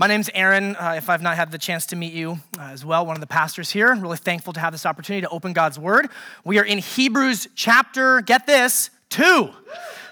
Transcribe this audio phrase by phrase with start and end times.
[0.00, 0.76] My name's Aaron.
[0.76, 3.20] Uh, if I've not had the chance to meet you uh, as well, one of
[3.20, 3.90] the pastors here.
[3.90, 6.08] I'm really thankful to have this opportunity to open God's Word.
[6.42, 9.50] We are in Hebrews chapter, get this, two.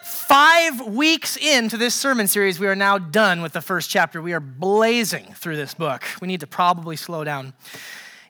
[0.02, 4.20] Five weeks into this sermon series, we are now done with the first chapter.
[4.20, 6.04] We are blazing through this book.
[6.20, 7.54] We need to probably slow down.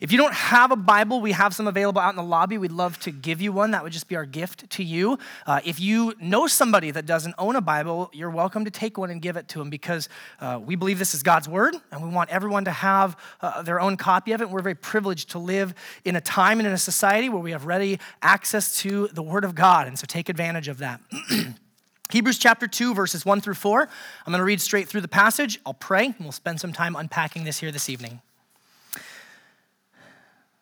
[0.01, 2.57] If you don't have a Bible, we have some available out in the lobby.
[2.57, 3.73] We'd love to give you one.
[3.73, 5.19] That would just be our gift to you.
[5.47, 9.11] Uh, if you know somebody that doesn't own a Bible, you're welcome to take one
[9.11, 10.09] and give it to them because
[10.41, 13.81] uh, we believe this is God's Word and we want everyone to have uh, their
[13.81, 14.49] own copy of it.
[14.49, 17.67] We're very privileged to live in a time and in a society where we have
[17.67, 19.89] ready access to the Word of God.
[19.89, 21.01] And so take advantage of that.
[22.11, 23.83] Hebrews chapter 2, verses 1 through 4.
[23.83, 23.89] I'm
[24.33, 25.61] going to read straight through the passage.
[25.67, 28.23] I'll pray, and we'll spend some time unpacking this here this evening.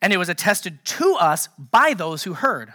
[0.00, 2.72] and it was attested to us by those who heard.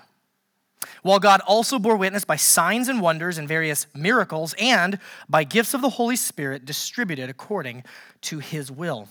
[1.02, 5.74] While God also bore witness by signs and wonders and various miracles and by gifts
[5.74, 7.84] of the Holy Spirit distributed according
[8.22, 9.08] to his will.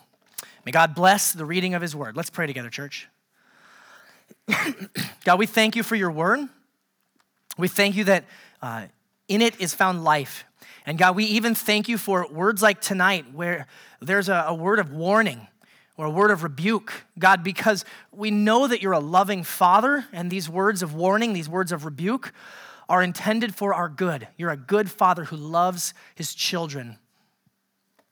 [0.65, 2.17] May God bless the reading of his word.
[2.17, 3.09] Let's pray together, church.
[5.25, 6.41] God, we thank you for your word.
[7.59, 8.25] We thank you that
[8.61, 8.87] uh,
[9.29, 10.45] in it is found life.
[10.87, 13.67] And God, we even thank you for words like tonight, where
[14.01, 15.47] there's a, a word of warning
[15.97, 20.31] or a word of rebuke, God, because we know that you're a loving father, and
[20.31, 22.33] these words of warning, these words of rebuke,
[22.89, 24.29] are intended for our good.
[24.37, 26.99] You're a good father who loves his children.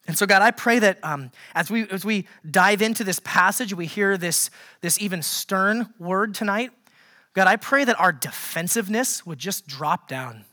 [0.07, 3.75] And so, God, I pray that um, as, we, as we dive into this passage,
[3.75, 4.51] we hear this,
[4.81, 6.71] this even stern word tonight.
[7.33, 10.45] God, I pray that our defensiveness would just drop down.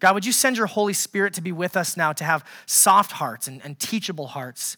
[0.00, 3.12] God, would you send your Holy Spirit to be with us now to have soft
[3.12, 4.76] hearts and, and teachable hearts?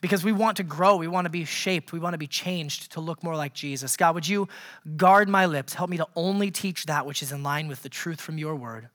[0.00, 0.96] Because we want to grow.
[0.96, 1.92] We want to be shaped.
[1.92, 3.96] We want to be changed to look more like Jesus.
[3.96, 4.48] God, would you
[4.96, 5.74] guard my lips?
[5.74, 8.54] Help me to only teach that which is in line with the truth from your
[8.54, 8.88] word.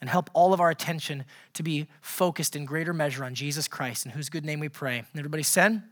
[0.00, 1.24] And help all of our attention
[1.54, 5.04] to be focused in greater measure on Jesus Christ, in whose good name we pray.
[5.16, 5.82] Everybody said?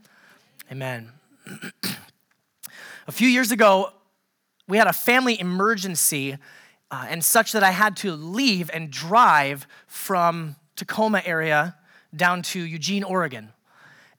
[0.72, 1.12] Amen.
[3.06, 3.90] a few years ago,
[4.66, 6.38] we had a family emergency,
[6.90, 11.76] uh, and such that I had to leave and drive from Tacoma area
[12.14, 13.52] down to Eugene, Oregon.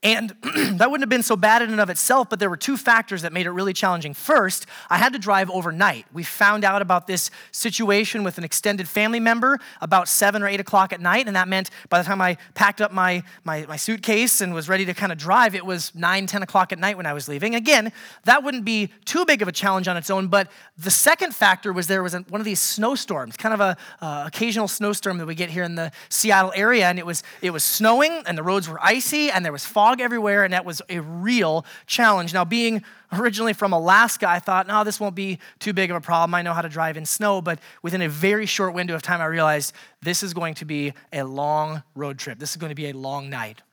[0.01, 2.77] And that wouldn't have been so bad in and of itself, but there were two
[2.77, 4.13] factors that made it really challenging.
[4.13, 6.05] First, I had to drive overnight.
[6.13, 10.61] We found out about this situation with an extended family member about seven or eight
[10.61, 13.75] o'clock at night, and that meant by the time I packed up my, my, my
[13.75, 16.95] suitcase and was ready to kind of drive, it was nine, 10 o'clock at night
[16.95, 17.53] when I was leaving.
[17.53, 17.91] Again,
[18.23, 21.73] that wouldn't be too big of a challenge on its own, but the second factor
[21.73, 25.35] was there was one of these snowstorms, kind of a uh, occasional snowstorm that we
[25.35, 28.69] get here in the Seattle area, and it was, it was snowing, and the roads
[28.69, 32.33] were icy, and there was fog fog everywhere, and that was a real challenge.
[32.33, 36.01] Now, being originally from Alaska, I thought, no, this won't be too big of a
[36.01, 36.35] problem.
[36.35, 37.41] I know how to drive in snow.
[37.41, 40.93] But within a very short window of time, I realized this is going to be
[41.11, 42.37] a long road trip.
[42.37, 43.63] This is going to be a long night.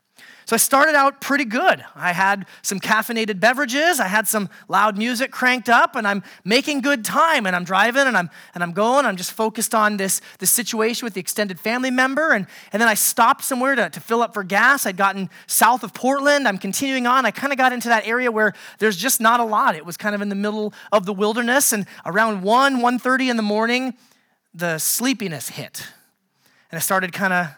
[0.47, 1.85] So I started out pretty good.
[1.97, 6.83] I had some caffeinated beverages, I had some loud music cranked up, and I'm making
[6.83, 7.47] good time.
[7.47, 9.07] And I'm driving and I'm and I'm going.
[9.07, 12.31] I'm just focused on this, this situation with the extended family member.
[12.31, 14.87] And, and then I stopped somewhere to, to fill up for gas.
[14.87, 16.47] I'd gotten south of Portland.
[16.47, 17.27] I'm continuing on.
[17.27, 19.75] I kind of got into that area where there's just not a lot.
[19.75, 21.73] It was kind of in the middle of the wilderness.
[21.73, 23.95] And around 1, 1:30 in the morning,
[24.55, 25.89] the sleepiness hit.
[26.71, 27.49] And I started kind of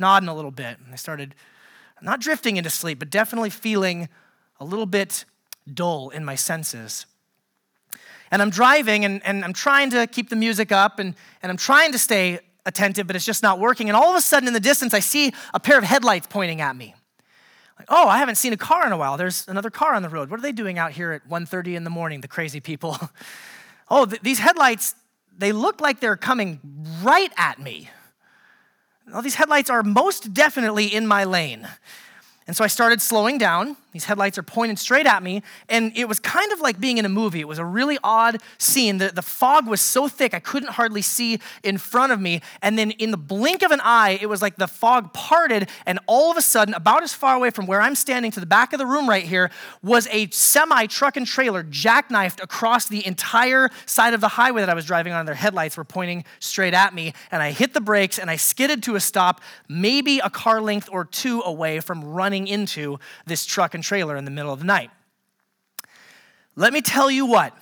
[0.00, 0.78] nodding a little bit.
[0.84, 1.36] And I started
[2.02, 4.08] not drifting into sleep, but definitely feeling
[4.60, 5.24] a little bit
[5.72, 7.06] dull in my senses.
[8.30, 11.58] And I'm driving and, and I'm trying to keep the music up and, and I'm
[11.58, 13.88] trying to stay attentive, but it's just not working.
[13.88, 16.60] And all of a sudden in the distance, I see a pair of headlights pointing
[16.60, 16.94] at me.
[17.78, 19.16] Like, oh, I haven't seen a car in a while.
[19.16, 20.30] There's another car on the road.
[20.30, 22.96] What are they doing out here at 1.30 in the morning, the crazy people?
[23.90, 24.94] oh, th- these headlights,
[25.36, 26.60] they look like they're coming
[27.02, 27.90] right at me.
[29.10, 31.68] Well, these headlights are most definitely in my lane.
[32.46, 33.76] And so I started slowing down.
[33.92, 37.04] These headlights are pointed straight at me, and it was kind of like being in
[37.04, 37.40] a movie.
[37.40, 38.98] It was a really odd scene.
[38.98, 42.40] The, the fog was so thick, I couldn't hardly see in front of me.
[42.62, 45.98] And then, in the blink of an eye, it was like the fog parted, and
[46.06, 48.72] all of a sudden, about as far away from where I'm standing to the back
[48.72, 49.50] of the room right here,
[49.82, 54.70] was a semi truck and trailer jackknifed across the entire side of the highway that
[54.70, 55.26] I was driving on.
[55.26, 58.82] Their headlights were pointing straight at me, and I hit the brakes and I skidded
[58.84, 63.74] to a stop, maybe a car length or two away from running into this truck
[63.74, 64.90] and trailer in the middle of the night.
[66.56, 67.56] let me tell you what,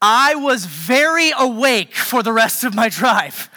[0.00, 3.50] I was very awake for the rest of my drive.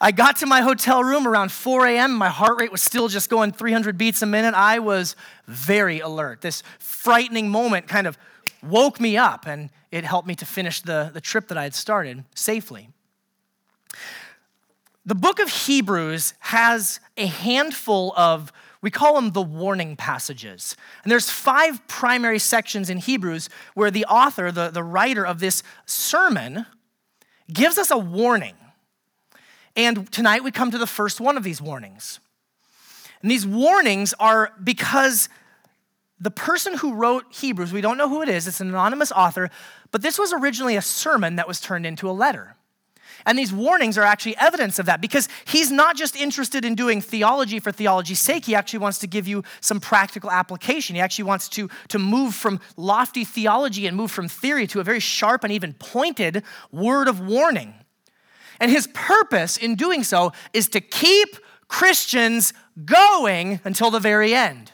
[0.00, 2.14] I got to my hotel room around 4 a.m.
[2.14, 4.52] My heart rate was still just going 300 beats a minute.
[4.52, 5.14] I was
[5.46, 6.40] very alert.
[6.40, 8.18] This frightening moment kind of
[8.62, 11.74] woke me up and it helped me to finish the, the trip that I had
[11.74, 12.88] started safely.
[15.04, 18.52] The book of Hebrews has a handful of,
[18.82, 20.76] we call them the warning passages.
[21.04, 25.62] And there's five primary sections in Hebrews where the author, the, the writer of this
[25.86, 26.66] sermon,
[27.52, 28.54] gives us a warning.
[29.76, 32.18] And tonight we come to the first one of these warnings.
[33.22, 35.28] And these warnings are because
[36.20, 39.48] the person who wrote Hebrews, we don't know who it is, it's an anonymous author,
[39.92, 42.56] but this was originally a sermon that was turned into a letter.
[43.26, 47.00] And these warnings are actually evidence of that because he's not just interested in doing
[47.00, 48.46] theology for theology's sake.
[48.46, 50.96] He actually wants to give you some practical application.
[50.96, 54.84] He actually wants to, to move from lofty theology and move from theory to a
[54.84, 57.74] very sharp and even pointed word of warning.
[58.60, 61.36] And his purpose in doing so is to keep
[61.68, 62.52] Christians
[62.84, 64.72] going until the very end.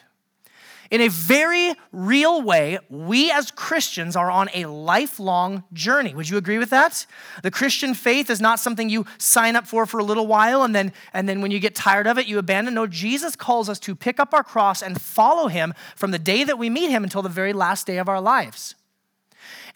[0.90, 6.14] In a very real way, we as Christians are on a lifelong journey.
[6.14, 7.04] Would you agree with that?
[7.42, 10.74] The Christian faith is not something you sign up for for a little while and
[10.74, 12.74] then and then when you get tired of it you abandon.
[12.74, 16.42] No, Jesus calls us to pick up our cross and follow him from the day
[16.44, 18.74] that we meet him until the very last day of our lives.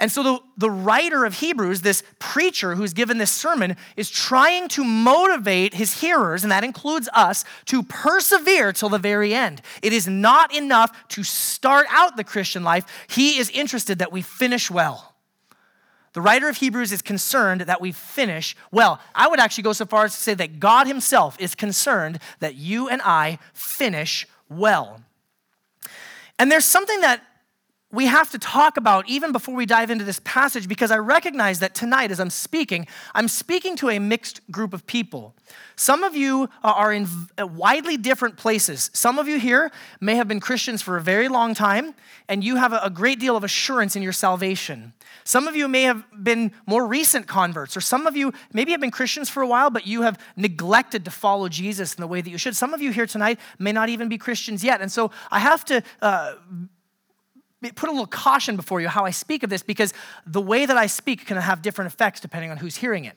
[0.02, 4.66] And so the, the writer of Hebrews, this preacher who's given this sermon, is trying
[4.70, 9.62] to motivate his hearers, and that includes us, to persevere till the very end.
[9.80, 12.84] It is not enough to start out the Christian life.
[13.06, 15.14] He is interested that we finish well.
[16.14, 19.00] The writer of Hebrews is concerned that we finish well.
[19.14, 22.56] I would actually go so far as to say that God Himself is concerned that
[22.56, 25.00] you and I finish well.
[26.40, 27.22] And there's something that
[27.92, 31.60] we have to talk about even before we dive into this passage because I recognize
[31.60, 35.34] that tonight, as I'm speaking, I'm speaking to a mixed group of people.
[35.76, 37.06] Some of you are in
[37.38, 38.90] widely different places.
[38.94, 41.94] Some of you here may have been Christians for a very long time,
[42.28, 44.94] and you have a great deal of assurance in your salvation.
[45.24, 48.80] Some of you may have been more recent converts, or some of you maybe have
[48.80, 52.22] been Christians for a while, but you have neglected to follow Jesus in the way
[52.22, 52.56] that you should.
[52.56, 54.80] Some of you here tonight may not even be Christians yet.
[54.80, 56.34] And so I have to uh,
[57.70, 59.94] put a little caution before you how I speak of this because
[60.26, 63.16] the way that I speak can have different effects depending on who's hearing it.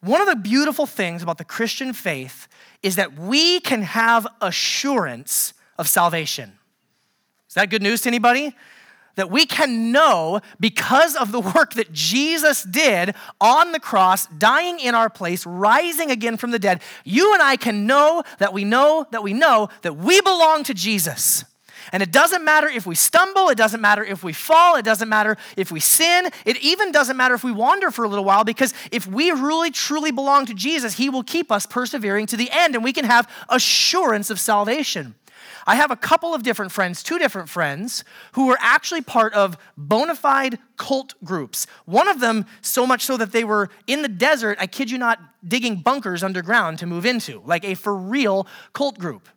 [0.00, 2.48] One of the beautiful things about the Christian faith
[2.82, 6.52] is that we can have assurance of salvation.
[7.48, 8.54] Is that good news to anybody?
[9.16, 14.80] That we can know because of the work that Jesus did on the cross, dying
[14.80, 18.64] in our place, rising again from the dead, you and I can know that we
[18.64, 21.44] know that we know that we belong to Jesus.
[21.92, 25.08] And it doesn't matter if we stumble, it doesn't matter if we fall, it doesn't
[25.08, 28.44] matter if we sin, it even doesn't matter if we wander for a little while,
[28.44, 32.50] because if we really truly belong to Jesus, He will keep us persevering to the
[32.50, 35.14] end, and we can have assurance of salvation.
[35.66, 39.56] I have a couple of different friends, two different friends, who were actually part of
[39.76, 41.66] bona fide cult groups.
[41.86, 44.98] One of them, so much so that they were in the desert, I kid you
[44.98, 49.28] not, digging bunkers underground to move into, like a for real cult group.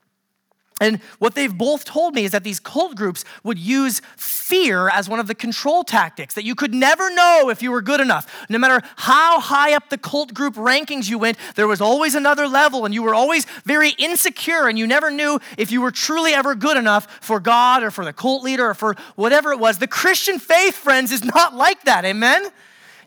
[0.79, 5.09] And what they've both told me is that these cult groups would use fear as
[5.09, 8.45] one of the control tactics, that you could never know if you were good enough.
[8.47, 12.47] No matter how high up the cult group rankings you went, there was always another
[12.47, 16.33] level, and you were always very insecure, and you never knew if you were truly
[16.33, 19.79] ever good enough for God or for the cult leader or for whatever it was.
[19.79, 22.05] The Christian faith, friends, is not like that.
[22.05, 22.49] Amen?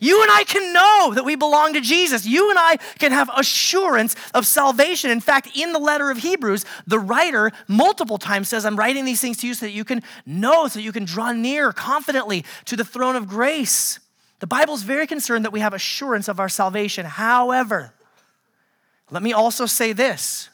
[0.00, 2.26] You and I can know that we belong to Jesus.
[2.26, 5.10] You and I can have assurance of salvation.
[5.10, 9.20] In fact, in the letter of Hebrews, the writer multiple times says, I'm writing these
[9.20, 12.46] things to you so that you can know, so that you can draw near confidently
[12.64, 14.00] to the throne of grace.
[14.38, 17.04] The Bible is very concerned that we have assurance of our salvation.
[17.04, 17.92] However,
[19.10, 20.48] let me also say this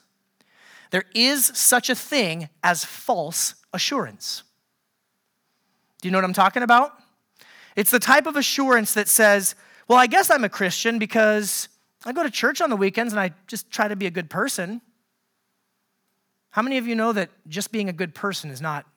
[0.89, 4.43] there is such a thing as false assurance.
[6.01, 6.93] Do you know what I'm talking about?
[7.77, 9.55] It's the type of assurance that says,
[9.87, 11.69] well, I guess I'm a Christian because
[12.05, 14.29] I go to church on the weekends and I just try to be a good
[14.31, 14.81] person.
[16.49, 18.87] How many of you know that just being a good person is not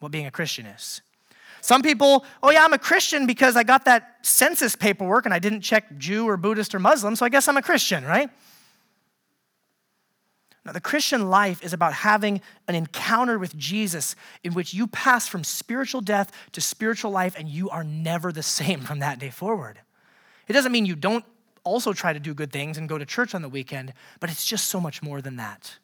[0.00, 1.02] what being a Christian is?
[1.60, 5.38] Some people, oh yeah, I'm a Christian because I got that census paperwork and I
[5.38, 8.30] didn't check Jew or Buddhist or Muslim, so I guess I'm a Christian, right?
[10.64, 14.14] Now, the Christian life is about having an encounter with Jesus
[14.44, 18.44] in which you pass from spiritual death to spiritual life and you are never the
[18.44, 19.80] same from that day forward.
[20.46, 21.24] It doesn't mean you don't
[21.64, 24.46] also try to do good things and go to church on the weekend, but it's
[24.46, 25.78] just so much more than that.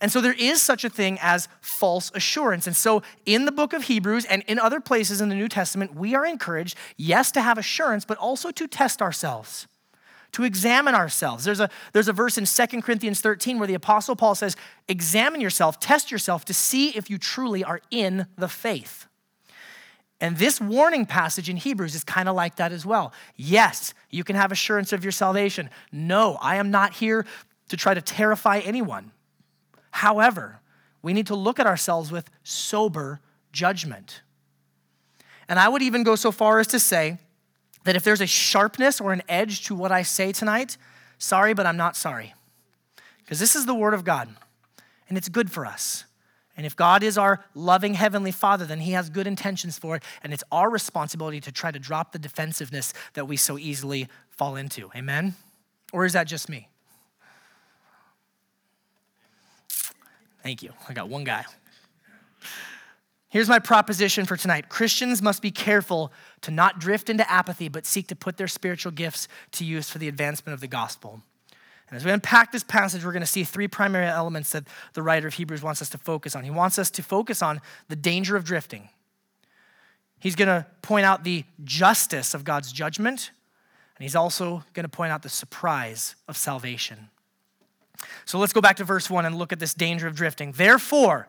[0.00, 2.66] And so there is such a thing as false assurance.
[2.66, 5.94] And so in the book of Hebrews and in other places in the New Testament,
[5.94, 9.66] we are encouraged, yes, to have assurance, but also to test ourselves,
[10.36, 11.44] to examine ourselves.
[11.44, 14.54] There's a, there's a verse in 2 Corinthians 13 where the Apostle Paul says,
[14.86, 19.06] Examine yourself, test yourself to see if you truly are in the faith.
[20.20, 23.14] And this warning passage in Hebrews is kind of like that as well.
[23.34, 25.70] Yes, you can have assurance of your salvation.
[25.90, 27.24] No, I am not here
[27.70, 29.12] to try to terrify anyone.
[29.90, 30.60] However,
[31.00, 33.20] we need to look at ourselves with sober
[33.52, 34.20] judgment.
[35.48, 37.16] And I would even go so far as to say
[37.86, 40.76] that if there's a sharpness or an edge to what I say tonight,
[41.18, 42.34] sorry, but I'm not sorry.
[43.18, 44.28] Because this is the Word of God,
[45.08, 46.04] and it's good for us.
[46.56, 50.02] And if God is our loving Heavenly Father, then He has good intentions for it.
[50.24, 54.56] And it's our responsibility to try to drop the defensiveness that we so easily fall
[54.56, 54.90] into.
[54.96, 55.34] Amen?
[55.92, 56.68] Or is that just me?
[60.42, 60.72] Thank you.
[60.88, 61.44] I got one guy.
[63.36, 67.84] Here's my proposition for tonight Christians must be careful to not drift into apathy, but
[67.84, 71.20] seek to put their spiritual gifts to use for the advancement of the gospel.
[71.90, 74.64] And as we unpack this passage, we're going to see three primary elements that
[74.94, 76.44] the writer of Hebrews wants us to focus on.
[76.44, 78.88] He wants us to focus on the danger of drifting.
[80.18, 83.32] He's going to point out the justice of God's judgment,
[83.98, 87.10] and he's also going to point out the surprise of salvation.
[88.24, 90.52] So let's go back to verse 1 and look at this danger of drifting.
[90.52, 91.28] Therefore,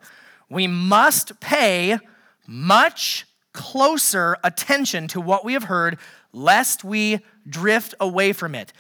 [0.49, 1.99] we must pay
[2.47, 5.97] much closer attention to what we have heard,
[6.31, 8.71] lest we drift away from it.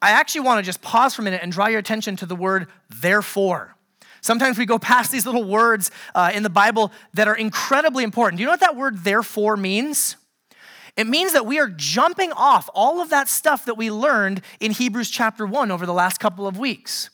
[0.00, 2.36] I actually want to just pause for a minute and draw your attention to the
[2.36, 3.76] word therefore.
[4.20, 8.38] Sometimes we go past these little words uh, in the Bible that are incredibly important.
[8.38, 10.16] Do you know what that word therefore means?
[10.96, 14.72] It means that we are jumping off all of that stuff that we learned in
[14.72, 17.10] Hebrews chapter 1 over the last couple of weeks.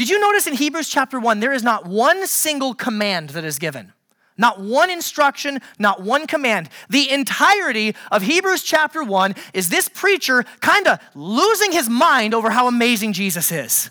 [0.00, 3.58] Did you notice in Hebrews chapter 1, there is not one single command that is
[3.58, 3.92] given?
[4.38, 6.70] Not one instruction, not one command.
[6.88, 12.48] The entirety of Hebrews chapter 1 is this preacher kind of losing his mind over
[12.48, 13.90] how amazing Jesus is.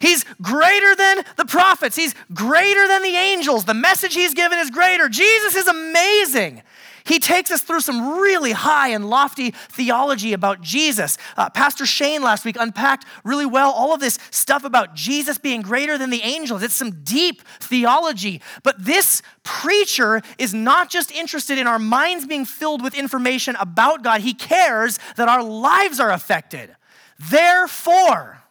[0.00, 1.94] He's greater than the prophets.
[1.94, 3.64] He's greater than the angels.
[3.64, 5.08] The message he's given is greater.
[5.08, 6.64] Jesus is amazing.
[7.04, 11.18] He takes us through some really high and lofty theology about Jesus.
[11.36, 15.60] Uh, Pastor Shane last week unpacked really well all of this stuff about Jesus being
[15.60, 16.62] greater than the angels.
[16.62, 18.40] It's some deep theology.
[18.62, 24.02] But this preacher is not just interested in our minds being filled with information about
[24.02, 26.74] God, he cares that our lives are affected.
[27.18, 28.42] Therefore,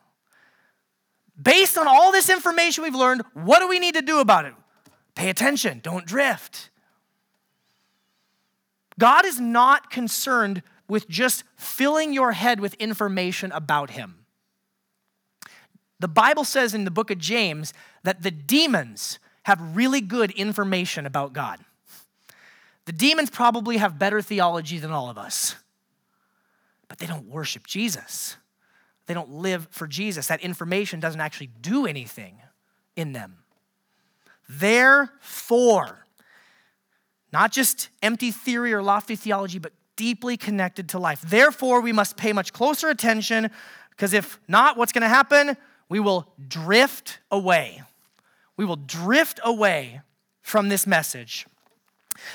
[1.42, 4.54] based on all this information we've learned, what do we need to do about it?
[5.16, 6.70] Pay attention, don't drift.
[9.00, 14.26] God is not concerned with just filling your head with information about him.
[16.00, 17.74] The Bible says in the book of James
[18.04, 21.60] that the demons have really good information about God.
[22.86, 25.56] The demons probably have better theology than all of us,
[26.90, 28.36] but they don't worship Jesus.
[29.06, 30.28] They don't live for Jesus.
[30.28, 32.40] That information doesn't actually do anything
[32.96, 33.38] in them.
[34.48, 36.03] Therefore,
[37.34, 41.22] not just empty theory or lofty theology, but deeply connected to life.
[41.22, 43.50] Therefore, we must pay much closer attention
[43.90, 45.58] because if not, what's going to happen?
[45.90, 47.82] We will drift away.
[48.56, 50.02] We will drift away
[50.42, 51.48] from this message.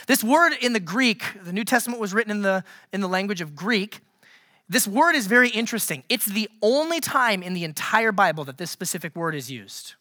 [0.09, 3.41] This word in the Greek, the New Testament was written in the, in the language
[3.41, 4.01] of Greek.
[4.69, 6.03] This word is very interesting.
[6.09, 9.95] It's the only time in the entire Bible that this specific word is used.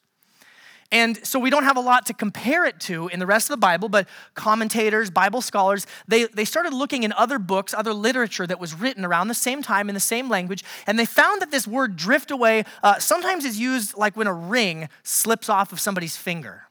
[0.91, 3.53] And so we don't have a lot to compare it to in the rest of
[3.53, 8.47] the Bible, but commentators, Bible scholars, they, they started looking in other books, other literature
[8.47, 11.51] that was written around the same time in the same language, and they found that
[11.51, 15.79] this word drift away uh, sometimes is used like when a ring slips off of
[15.79, 16.63] somebody's finger.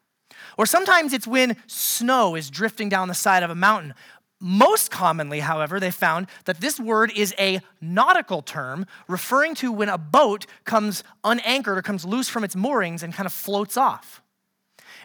[0.59, 3.93] Or sometimes it's when snow is drifting down the side of a mountain.
[4.39, 9.89] Most commonly, however, they found that this word is a nautical term referring to when
[9.89, 14.23] a boat comes unanchored or comes loose from its moorings and kind of floats off.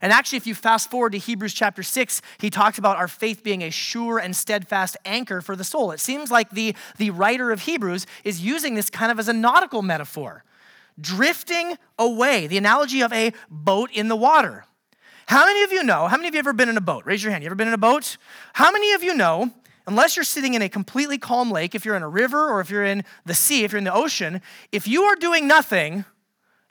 [0.01, 3.43] And actually, if you fast forward to Hebrews chapter 6, he talks about our faith
[3.43, 5.91] being a sure and steadfast anchor for the soul.
[5.91, 9.33] It seems like the, the writer of Hebrews is using this kind of as a
[9.33, 10.43] nautical metaphor.
[10.99, 14.65] Drifting away, the analogy of a boat in the water.
[15.27, 16.07] How many of you know?
[16.07, 17.05] How many of you ever been in a boat?
[17.05, 17.43] Raise your hand.
[17.43, 18.17] You ever been in a boat?
[18.53, 19.51] How many of you know,
[19.87, 22.69] unless you're sitting in a completely calm lake, if you're in a river or if
[22.69, 26.05] you're in the sea, if you're in the ocean, if you are doing nothing,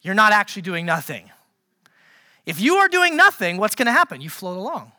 [0.02, 1.30] you're not actually doing nothing.
[2.46, 4.20] If you are doing nothing, what's going to happen?
[4.20, 4.92] You float along.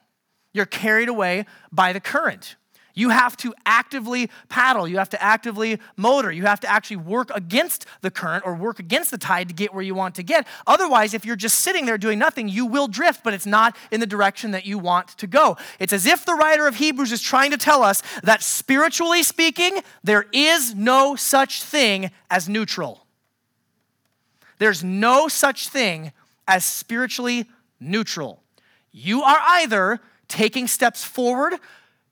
[0.53, 2.55] You're carried away by the current.
[2.93, 4.87] You have to actively paddle.
[4.87, 6.31] You have to actively motor.
[6.31, 9.73] You have to actually work against the current or work against the tide to get
[9.73, 10.47] where you want to get.
[10.67, 13.99] Otherwise, if you're just sitting there doing nothing, you will drift, but it's not in
[13.99, 15.57] the direction that you want to go.
[15.79, 19.79] It's as if the writer of Hebrews is trying to tell us that spiritually speaking,
[20.03, 23.05] there is no such thing as neutral.
[24.57, 26.11] There's no such thing
[26.47, 27.47] as spiritually
[27.79, 28.43] neutral.
[28.91, 31.55] You are either taking steps forward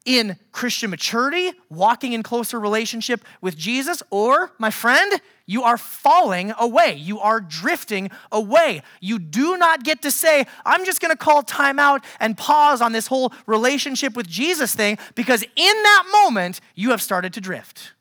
[0.09, 6.51] in Christian maturity, walking in closer relationship with Jesus, or, my friend, you are falling
[6.59, 6.95] away.
[6.95, 8.81] You are drifting away.
[9.01, 12.81] You do not get to say, I'm just going to call time out and pause
[12.81, 15.49] on this whole relationship with Jesus thing, because in
[15.83, 17.93] that moment, you have started to drift.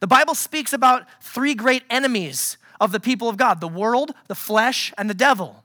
[0.00, 4.34] The Bible speaks about three great enemies of the people of God the world, the
[4.34, 5.62] flesh, and the devil.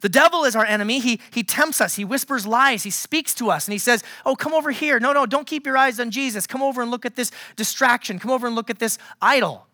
[0.00, 1.00] The devil is our enemy.
[1.00, 1.96] He, he tempts us.
[1.96, 2.82] He whispers lies.
[2.82, 5.00] He speaks to us and he says, Oh, come over here.
[5.00, 6.46] No, no, don't keep your eyes on Jesus.
[6.46, 8.18] Come over and look at this distraction.
[8.18, 9.66] Come over and look at this idol.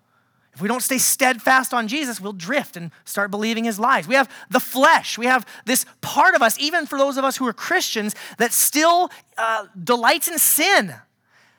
[0.52, 4.08] If we don't stay steadfast on Jesus, we'll drift and start believing his lies.
[4.08, 5.16] We have the flesh.
[5.16, 8.52] We have this part of us, even for those of us who are Christians, that
[8.52, 10.94] still uh, delights in sin.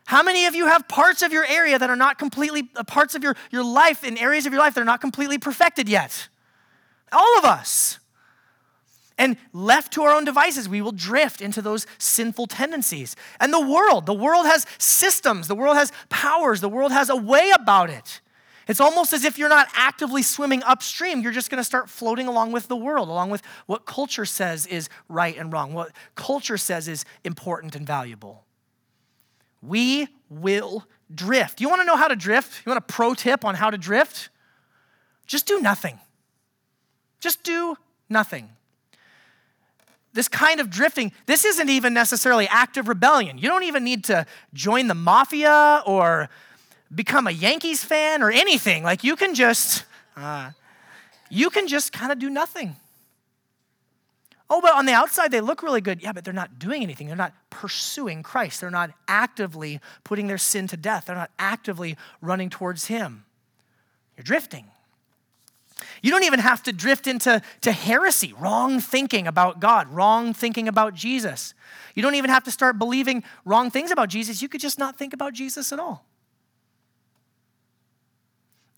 [0.06, 3.16] How many of you have parts of your area that are not completely, uh, parts
[3.16, 6.28] of your, your life, in areas of your life that are not completely perfected yet?
[7.14, 7.98] All of us.
[9.22, 13.16] And left to our own devices, we will drift into those sinful tendencies.
[13.40, 17.16] And the world, the world has systems, the world has powers, the world has a
[17.16, 18.20] way about it.
[18.68, 21.22] It's almost as if you're not actively swimming upstream.
[21.22, 24.66] You're just going to start floating along with the world, along with what culture says
[24.66, 28.44] is right and wrong, what culture says is important and valuable.
[29.62, 31.62] We will drift.
[31.62, 32.66] You want to know how to drift?
[32.66, 34.30] You want a pro tip on how to drift?
[35.28, 36.00] Just do nothing.
[37.20, 37.76] Just do
[38.10, 38.50] nothing
[40.14, 43.38] this kind of drifting, this isn't even necessarily active rebellion.
[43.38, 46.30] You don't even need to join the mafia or
[46.94, 48.84] become a Yankees fan or anything.
[48.84, 49.86] Like you can just,
[50.18, 50.52] uh,
[51.30, 52.76] you can just kind of do nothing.
[54.50, 56.04] Oh, but on the outside they look really good.
[56.04, 57.08] Yeah, but they're not doing anything.
[57.08, 58.60] They're not pursuing Christ.
[58.60, 61.06] They're not actively putting their sin to death.
[61.06, 63.24] They're not actively running towards Him.
[64.18, 64.66] You're drifting.
[66.02, 70.68] You don't even have to drift into to heresy, wrong thinking about God, wrong thinking
[70.68, 71.54] about Jesus.
[71.96, 74.42] You don't even have to start believing wrong things about Jesus.
[74.42, 76.06] You could just not think about Jesus at all.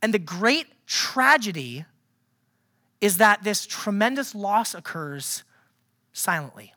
[0.02, 1.86] And the great tragedy
[3.00, 5.44] is that this tremendous loss occurs
[6.14, 6.74] silently.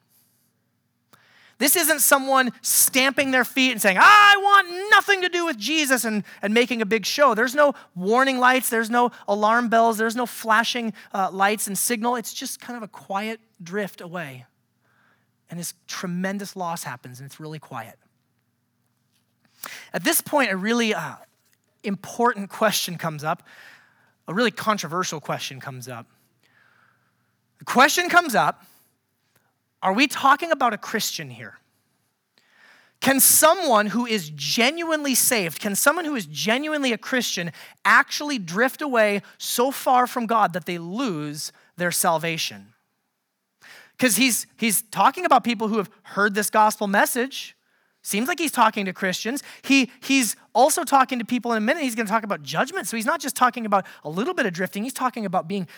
[1.58, 6.04] This isn't someone stamping their feet and saying, I want nothing to do with Jesus
[6.04, 7.34] and, and making a big show.
[7.34, 12.16] There's no warning lights, there's no alarm bells, there's no flashing uh, lights and signal.
[12.16, 14.44] It's just kind of a quiet drift away.
[15.48, 17.96] And this tremendous loss happens, and it's really quiet.
[19.94, 21.14] At this point, a really uh,
[21.82, 23.42] important question comes up,
[24.28, 26.06] a really controversial question comes up.
[27.60, 28.62] The question comes up
[29.86, 31.60] are we talking about a Christian here?
[33.00, 37.52] Can someone who is genuinely saved, can someone who is genuinely a Christian
[37.84, 42.72] actually drift away so far from God that they lose their salvation?
[43.92, 47.56] Because he's, he's talking about people who have heard this gospel message.
[48.02, 49.44] Seems like he's talking to Christians.
[49.62, 51.84] He, he's also talking to people in a minute.
[51.84, 52.88] He's going to talk about judgment.
[52.88, 55.68] So he's not just talking about a little bit of drifting, he's talking about being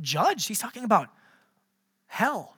[0.00, 0.48] judged.
[0.48, 1.10] He's talking about
[2.06, 2.54] hell.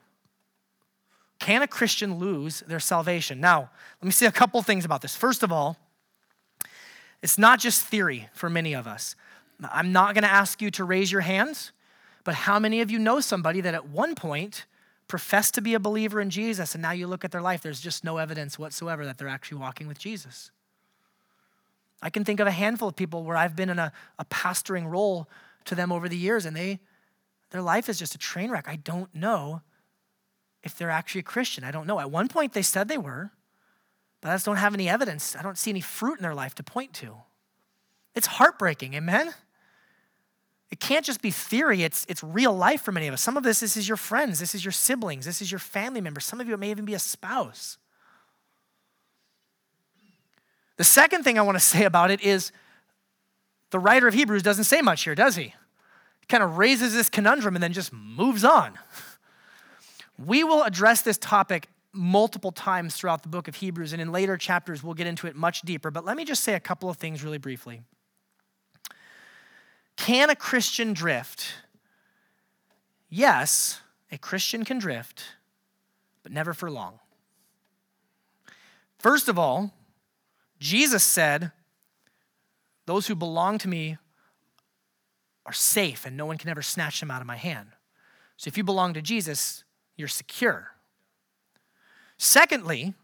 [1.41, 3.41] Can a Christian lose their salvation?
[3.41, 5.17] Now, let me say a couple things about this.
[5.17, 5.77] First of all,
[7.23, 9.17] it's not just theory for many of us.
[9.63, 11.73] I'm not going to ask you to raise your hands,
[12.25, 14.67] but how many of you know somebody that at one point
[15.09, 17.81] professed to be a believer in Jesus and now you look at their life, there's
[17.81, 20.51] just no evidence whatsoever that they're actually walking with Jesus?
[22.03, 24.91] I can think of a handful of people where I've been in a, a pastoring
[24.91, 25.29] role
[25.65, 26.81] to them over the years and they
[27.51, 28.69] their life is just a train wreck.
[28.69, 29.63] I don't know
[30.63, 31.65] if they're actually a Christian.
[31.65, 32.01] I don't know.
[32.01, 33.33] At one point, they said they were,
[34.21, 35.35] but I just don't have any evidence.
[35.37, 37.17] I don't see any fruit in their life to point to.
[38.15, 39.33] It's heartbreaking, amen?
[40.71, 43.21] It can't just be theory, it's, it's real life for many of us.
[43.21, 46.01] Some of this, this is your friends, this is your siblings, this is your family
[46.01, 46.25] members.
[46.25, 47.79] Some of you, it may even be a spouse.
[50.77, 52.53] The second thing I want to say about it is
[53.71, 55.55] the writer of Hebrews doesn't say much here, does he?
[56.21, 58.79] He kind of raises this conundrum and then just moves on.
[60.25, 64.37] We will address this topic multiple times throughout the book of Hebrews, and in later
[64.37, 65.91] chapters, we'll get into it much deeper.
[65.91, 67.83] But let me just say a couple of things really briefly.
[69.97, 71.55] Can a Christian drift?
[73.09, 73.81] Yes,
[74.13, 75.25] a Christian can drift,
[76.23, 77.01] but never for long.
[78.99, 79.73] First of all,
[80.59, 81.53] Jesus said,
[82.87, 83.97] Those who belong to me
[85.47, 87.69] are safe and no one can ever snatch them out of my hand.
[88.37, 89.65] So if you belong to Jesus,
[90.01, 90.73] you're secure.
[92.19, 92.95] Secondly,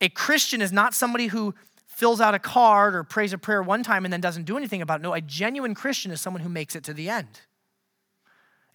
[0.00, 1.54] a Christian is not somebody who
[1.86, 4.82] fills out a card or prays a prayer one time and then doesn't do anything
[4.82, 5.02] about it.
[5.02, 7.40] No, a genuine Christian is someone who makes it to the end.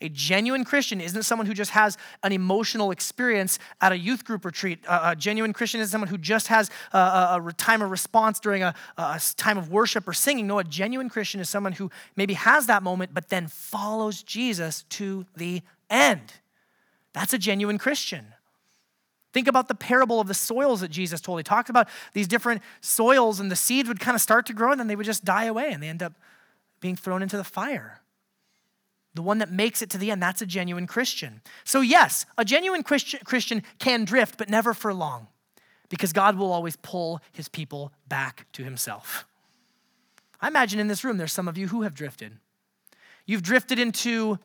[0.01, 4.45] A genuine Christian isn't someone who just has an emotional experience at a youth group
[4.45, 4.79] retreat.
[4.88, 8.73] a genuine Christian is someone who just has a, a, time of response during a,
[8.97, 10.47] a time of worship or singing.
[10.47, 14.83] No, a genuine Christian is someone who maybe has that moment, but then follows Jesus
[14.91, 16.33] to the end.
[17.13, 18.34] That's a genuine Christian.
[19.32, 21.39] Think about the parable of the soils that Jesus told.
[21.39, 24.72] He talked about these different soils, and the seeds would kind of start to grow,
[24.72, 26.13] and then they would just die away, and they end up
[26.80, 28.02] being thrown into the fire
[29.19, 31.41] the one that makes it to the end, that's a genuine Christian.
[31.63, 35.28] So, yes, a genuine Christian can drift, but never for long,
[35.89, 39.26] because God will always pull his people back to himself.
[40.41, 42.38] I imagine in this room there's some of you who have drifted.
[43.26, 44.39] You've drifted into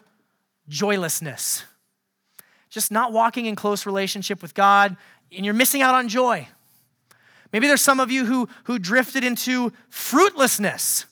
[0.68, 1.64] joylessness,
[2.74, 4.96] just not walking in close relationship with God,
[5.34, 6.48] and you're missing out on joy.
[7.52, 11.06] Maybe there's some of you who, who drifted into fruitlessness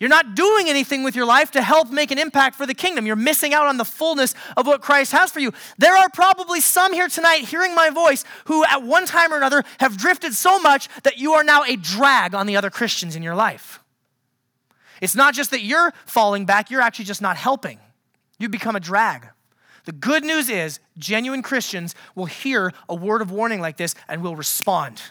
[0.00, 3.06] you're not doing anything with your life to help make an impact for the kingdom.
[3.06, 5.52] You're missing out on the fullness of what Christ has for you.
[5.78, 9.62] There are probably some here tonight hearing my voice who, at one time or another,
[9.78, 13.22] have drifted so much that you are now a drag on the other Christians in
[13.22, 13.80] your life.
[15.00, 17.78] It's not just that you're falling back, you're actually just not helping.
[18.38, 19.28] You become a drag.
[19.84, 24.22] The good news is, genuine Christians will hear a word of warning like this and
[24.22, 25.02] will respond.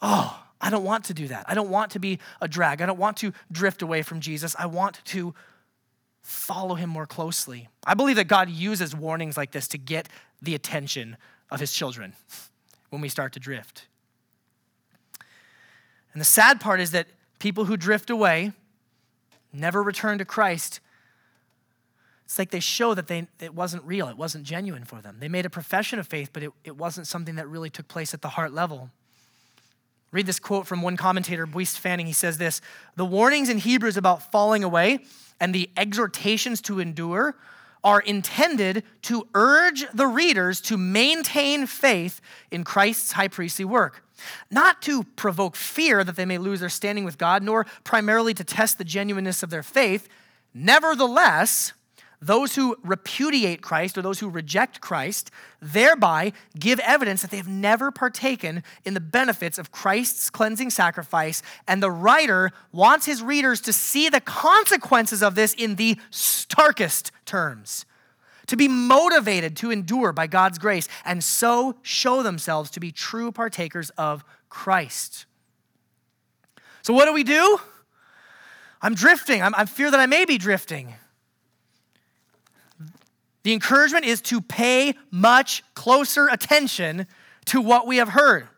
[0.00, 1.44] Oh, I don't want to do that.
[1.48, 2.80] I don't want to be a drag.
[2.80, 4.56] I don't want to drift away from Jesus.
[4.58, 5.34] I want to
[6.22, 7.68] follow him more closely.
[7.84, 10.08] I believe that God uses warnings like this to get
[10.40, 11.16] the attention
[11.50, 12.14] of his children
[12.90, 13.86] when we start to drift.
[16.12, 18.52] And the sad part is that people who drift away
[19.52, 20.80] never return to Christ.
[22.24, 25.16] It's like they show that they, it wasn't real, it wasn't genuine for them.
[25.20, 28.14] They made a profession of faith, but it, it wasn't something that really took place
[28.14, 28.90] at the heart level.
[30.12, 32.06] Read this quote from one commentator, Buist Fanning.
[32.06, 32.60] He says this
[32.96, 35.00] The warnings in Hebrews about falling away
[35.40, 37.34] and the exhortations to endure
[37.84, 44.04] are intended to urge the readers to maintain faith in Christ's high priestly work.
[44.50, 48.44] Not to provoke fear that they may lose their standing with God, nor primarily to
[48.44, 50.08] test the genuineness of their faith.
[50.54, 51.72] Nevertheless,
[52.22, 55.30] those who repudiate Christ or those who reject Christ
[55.60, 61.42] thereby give evidence that they have never partaken in the benefits of Christ's cleansing sacrifice.
[61.66, 67.10] And the writer wants his readers to see the consequences of this in the starkest
[67.26, 67.84] terms,
[68.46, 73.32] to be motivated to endure by God's grace, and so show themselves to be true
[73.32, 75.26] partakers of Christ.
[76.82, 77.58] So, what do we do?
[78.80, 79.42] I'm drifting.
[79.42, 80.94] I'm, I fear that I may be drifting.
[83.42, 87.06] The encouragement is to pay much closer attention
[87.46, 88.48] to what we have heard.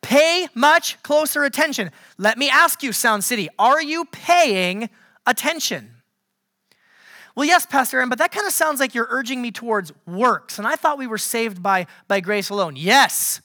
[0.00, 1.90] Pay much closer attention.
[2.18, 4.90] Let me ask you, Sound City, are you paying
[5.26, 5.90] attention?
[7.34, 10.58] Well, yes, Pastor Aaron, but that kind of sounds like you're urging me towards works.
[10.58, 12.74] And I thought we were saved by, by grace alone.
[12.74, 13.40] Yes,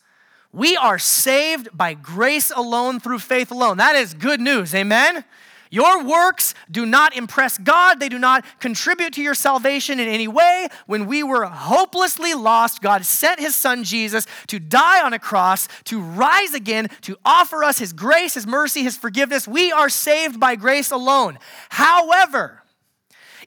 [0.52, 3.78] we are saved by grace alone through faith alone.
[3.78, 4.74] That is good news.
[4.74, 5.24] Amen?
[5.74, 8.00] Your works do not impress God.
[8.00, 10.68] They do not contribute to your salvation in any way.
[10.86, 15.68] When we were hopelessly lost, God sent his son Jesus to die on a cross,
[15.86, 19.48] to rise again, to offer us his grace, his mercy, his forgiveness.
[19.48, 21.40] We are saved by grace alone.
[21.70, 22.62] However,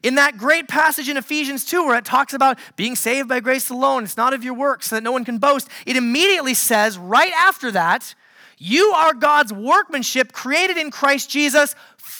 [0.03, 3.71] in that great passage in Ephesians 2, where it talks about being saved by grace
[3.71, 6.99] alone, it's not of your works so that no one can boast, it immediately says,
[6.99, 8.17] right after that,
[8.59, 11.75] you are God's workmanship created in Christ Jesus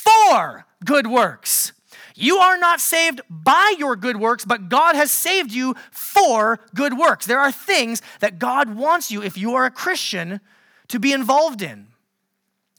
[0.07, 1.73] for good works.
[2.15, 6.97] You are not saved by your good works, but God has saved you for good
[6.97, 7.27] works.
[7.27, 10.41] There are things that God wants you, if you are a Christian,
[10.89, 11.89] to be involved in,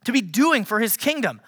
[0.05, 1.39] to be doing for his kingdom.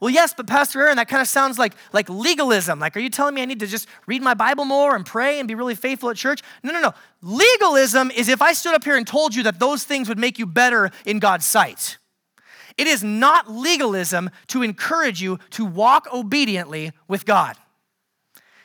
[0.00, 2.78] Well, yes, but Pastor Aaron, that kind of sounds like, like legalism.
[2.78, 5.38] Like, are you telling me I need to just read my Bible more and pray
[5.40, 6.42] and be really faithful at church?
[6.62, 6.94] No, no, no.
[7.22, 10.38] Legalism is if I stood up here and told you that those things would make
[10.38, 11.96] you better in God's sight.
[12.78, 17.56] It is not legalism to encourage you to walk obediently with God.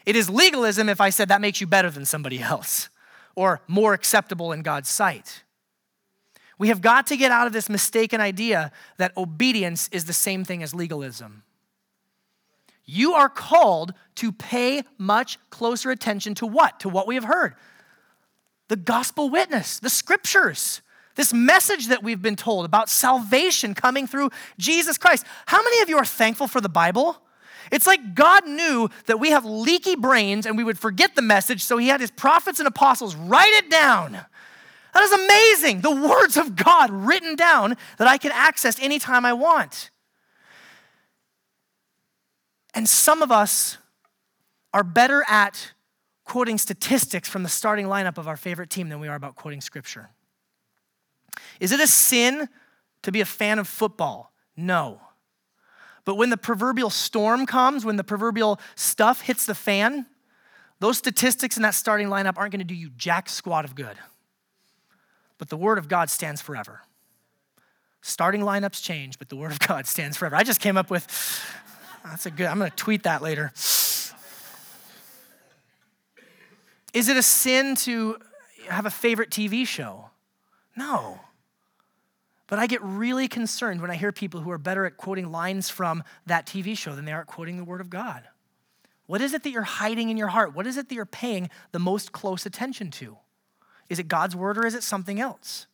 [0.06, 2.89] It is legalism if I said that makes you better than somebody else
[3.36, 5.43] or more acceptable in God's sight.
[6.60, 10.45] We have got to get out of this mistaken idea that obedience is the same
[10.45, 11.41] thing as legalism.
[12.86, 16.80] You are called to pay much closer attention to what?
[16.82, 17.56] To what we have heard.
[18.67, 20.83] The gospel witness, the scriptures.
[21.15, 25.26] This message that we've been told about salvation coming through Jesus Christ.
[25.45, 27.17] How many of you are thankful for the Bible?
[27.71, 31.63] It's like God knew that we have leaky brains and we would forget the message,
[31.63, 34.13] so He had His prophets and apostles write it down.
[34.93, 35.82] That is amazing.
[35.82, 39.89] The words of God written down that I can access anytime I want.
[42.76, 43.78] And some of us
[44.73, 45.73] are better at
[46.26, 49.62] quoting statistics from the starting lineup of our favorite team than we are about quoting
[49.62, 50.10] scripture.
[51.60, 52.50] Is it a sin
[53.04, 54.34] to be a fan of football?
[54.56, 55.02] No.
[56.06, 60.06] But when the proverbial storm comes, when the proverbial stuff hits the fan,
[60.80, 63.98] those statistics in that starting lineup aren't going to do you jack squat of good.
[65.38, 66.82] But the word of God stands forever.
[68.02, 70.36] Starting lineups change, but the word of God stands forever.
[70.36, 71.08] I just came up with
[72.04, 73.54] that's a good, I'm going to tweet that later.
[76.93, 78.17] Is it a sin to
[78.67, 80.10] have a favorite TV show?
[80.76, 81.20] No.
[82.48, 85.70] But I get really concerned when I hear people who are better at quoting lines
[85.70, 88.24] from that TV show than they are at quoting the Word of God.
[89.06, 90.56] What is it that you're hiding in your heart?
[90.56, 93.18] What is it that you're paying the most close attention to?
[93.90, 95.68] Is it God's Word or is it something else?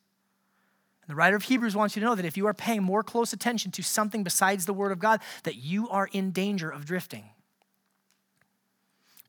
[1.08, 3.34] The writer of Hebrews wants you to know that if you are paying more close
[3.34, 7.32] attention to something besides the Word of God, that you are in danger of drifting.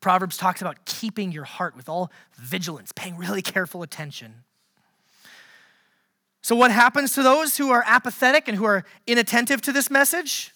[0.02, 4.44] Proverbs talks about keeping your heart with all vigilance, paying really careful attention.
[6.42, 10.52] So, what happens to those who are apathetic and who are inattentive to this message?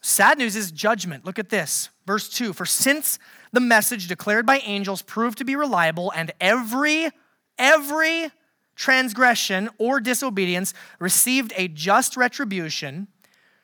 [0.00, 1.24] Sad news is judgment.
[1.24, 1.88] Look at this.
[2.06, 3.18] Verse 2 For since
[3.52, 7.10] the message declared by angels proved to be reliable, and every,
[7.58, 8.30] every
[8.74, 13.08] transgression or disobedience received a just retribution,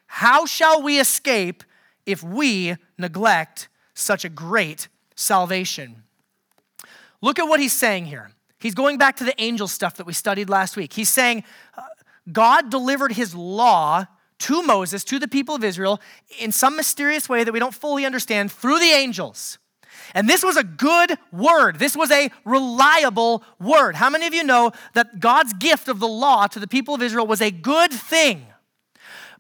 [0.06, 1.64] how shall we escape
[2.06, 6.02] if we neglect such a great salvation?
[7.20, 8.32] Look at what he's saying here.
[8.62, 10.92] He's going back to the angel stuff that we studied last week.
[10.92, 11.42] He's saying
[11.76, 11.82] uh,
[12.30, 14.04] God delivered his law
[14.38, 16.00] to Moses, to the people of Israel,
[16.38, 19.58] in some mysterious way that we don't fully understand through the angels.
[20.14, 21.80] And this was a good word.
[21.80, 23.96] This was a reliable word.
[23.96, 27.02] How many of you know that God's gift of the law to the people of
[27.02, 28.46] Israel was a good thing?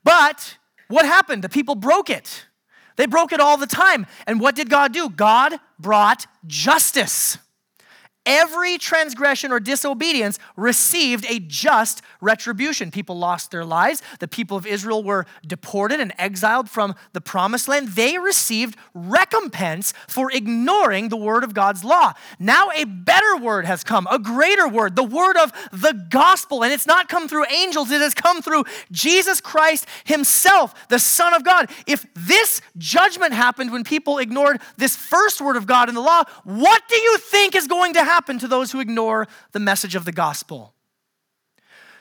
[0.02, 0.58] But
[0.88, 1.44] what happened?
[1.44, 2.46] The people broke it.
[2.96, 4.06] They broke it all the time.
[4.26, 5.08] And what did God do?
[5.08, 7.38] God brought justice.
[8.24, 12.92] Every transgression or disobedience received a just retribution.
[12.92, 14.00] People lost their lives.
[14.20, 17.88] The people of Israel were deported and exiled from the promised land.
[17.88, 22.12] They received recompense for ignoring the word of God's law.
[22.38, 26.62] Now, a better word has come, a greater word, the word of the gospel.
[26.62, 31.34] And it's not come through angels, it has come through Jesus Christ Himself, the Son
[31.34, 31.70] of God.
[31.88, 36.22] If this judgment happened when people ignored this first word of God in the law,
[36.44, 38.11] what do you think is going to happen?
[38.12, 40.74] Happen to those who ignore the message of the gospel.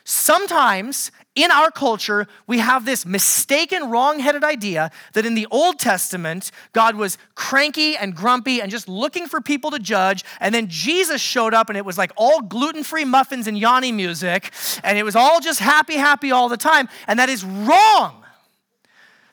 [0.03, 5.79] Sometimes in our culture, we have this mistaken, wrong headed idea that in the Old
[5.79, 10.25] Testament, God was cranky and grumpy and just looking for people to judge.
[10.39, 13.91] And then Jesus showed up and it was like all gluten free muffins and Yanni
[13.91, 14.51] music.
[14.83, 16.89] And it was all just happy, happy all the time.
[17.07, 18.25] And that is wrong.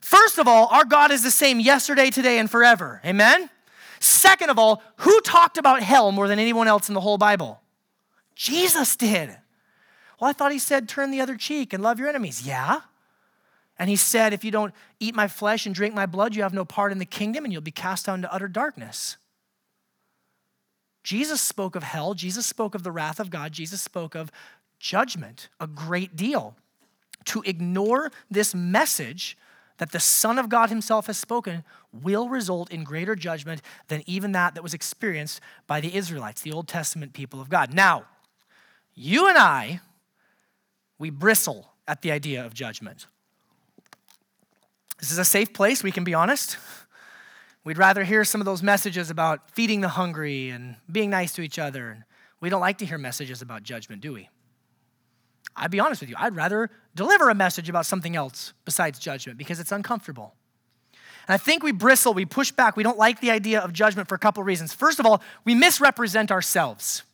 [0.01, 3.01] First of all, our God is the same yesterday, today, and forever.
[3.05, 3.51] Amen?
[4.01, 7.61] Second of all, who talked about hell more than anyone else in the whole Bible?
[8.35, 9.37] Jesus did.
[10.21, 12.47] Well, I thought he said, turn the other cheek and love your enemies.
[12.47, 12.81] Yeah.
[13.79, 16.55] And he said, if you don't eat my flesh and drink my blood, you have
[16.55, 19.17] no part in the kingdom and you'll be cast down to utter darkness.
[21.05, 22.15] Jesus spoke of hell.
[22.15, 23.53] Jesus spoke of the wrath of God.
[23.53, 24.31] Jesus spoke of
[24.81, 26.57] judgment a great deal.
[27.27, 29.37] To ignore this message
[29.79, 34.33] that the Son of God himself has spoken will result in greater judgment than even
[34.33, 37.73] that that was experienced by the Israelites, the Old Testament people of God.
[37.73, 38.05] Now,
[38.95, 39.81] you and I,
[40.99, 43.07] we bristle at the idea of judgment.
[44.99, 46.59] This is a safe place, we can be honest.
[47.65, 51.43] We'd rather hear some of those messages about feeding the hungry and being nice to
[51.43, 52.05] each other.
[52.41, 54.29] We don't like to hear messages about judgment, do we?
[55.55, 59.39] I'd be honest with you, I'd rather deliver a message about something else besides judgment
[59.39, 60.35] because it's uncomfortable.
[61.29, 64.09] And I think we bristle, we push back, we don't like the idea of judgment
[64.09, 64.75] for a couple reasons.
[64.75, 67.05] First of all, we misrepresent ourselves.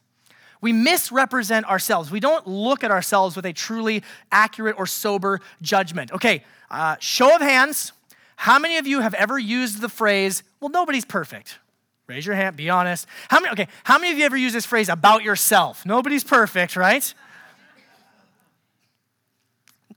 [0.63, 2.11] We misrepresent ourselves.
[2.11, 6.11] We don't look at ourselves with a truly accurate or sober judgment.
[6.13, 7.93] Okay, uh, show of hands.
[8.37, 11.59] How many of you have ever used the phrase, well, nobody's perfect?
[12.07, 13.07] Raise your hand, be honest.
[13.29, 15.85] How many, okay, how many of you ever use this phrase about yourself?
[15.85, 17.15] Nobody's perfect, right?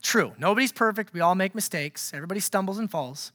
[0.02, 1.14] True, nobody's perfect.
[1.14, 2.12] We all make mistakes.
[2.14, 3.32] Everybody stumbles and falls.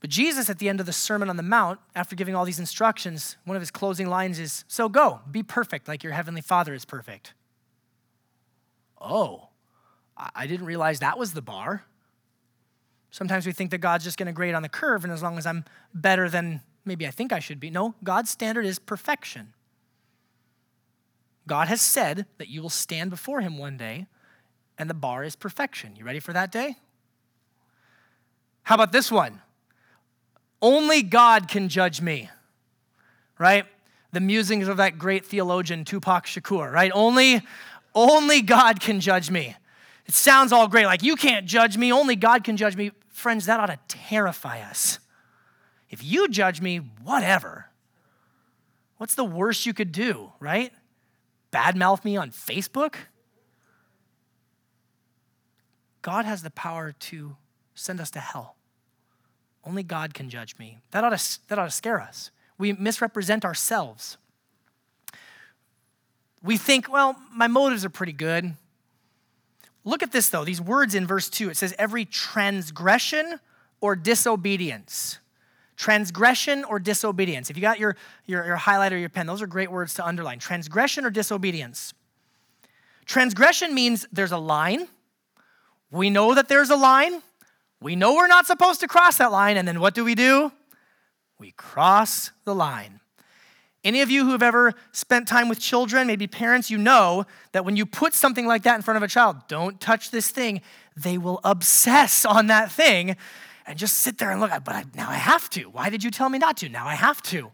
[0.00, 2.60] But Jesus, at the end of the Sermon on the Mount, after giving all these
[2.60, 6.72] instructions, one of his closing lines is So go, be perfect like your heavenly Father
[6.72, 7.34] is perfect.
[9.00, 9.48] oh,
[10.34, 11.84] I didn't realize that was the bar.
[13.10, 15.38] Sometimes we think that God's just going to grade on the curve, and as long
[15.38, 15.64] as I'm
[15.94, 17.70] better than maybe I think I should be.
[17.70, 19.54] No, God's standard is perfection.
[21.46, 24.06] God has said that you will stand before Him one day,
[24.78, 25.96] and the bar is perfection.
[25.96, 26.76] You ready for that day?
[28.62, 29.40] How about this one?
[30.60, 32.30] Only God can judge me,
[33.38, 33.64] right?
[34.12, 36.90] The musings of that great theologian Tupac Shakur, right?
[36.94, 37.42] Only,
[37.94, 39.54] only God can judge me.
[40.06, 42.92] It sounds all great, like you can't judge me, only God can judge me.
[43.08, 44.98] Friends, that ought to terrify us.
[45.90, 47.66] If you judge me, whatever.
[48.98, 50.72] What's the worst you could do, right?
[51.52, 52.94] Badmouth me on Facebook?
[56.08, 57.36] God has the power to
[57.74, 58.56] send us to hell.
[59.62, 60.78] Only God can judge me.
[60.92, 62.30] That ought to, that ought to scare us.
[62.56, 64.16] We misrepresent ourselves.
[66.42, 68.54] We think, well, my motives are pretty good.
[69.84, 70.46] Look at this, though.
[70.46, 73.38] These words in verse 2 it says, every transgression
[73.82, 75.18] or disobedience.
[75.76, 77.50] Transgression or disobedience.
[77.50, 80.38] If you got your, your, your highlighter, your pen, those are great words to underline.
[80.38, 81.92] Transgression or disobedience.
[83.04, 84.88] Transgression means there's a line.
[85.90, 87.22] We know that there's a line.
[87.80, 89.56] We know we're not supposed to cross that line.
[89.56, 90.52] And then what do we do?
[91.38, 93.00] We cross the line.
[93.84, 97.64] Any of you who have ever spent time with children, maybe parents, you know that
[97.64, 100.60] when you put something like that in front of a child, don't touch this thing,
[100.96, 103.16] they will obsess on that thing
[103.66, 105.64] and just sit there and look, but I, now I have to.
[105.64, 106.68] Why did you tell me not to?
[106.68, 107.52] Now I have to.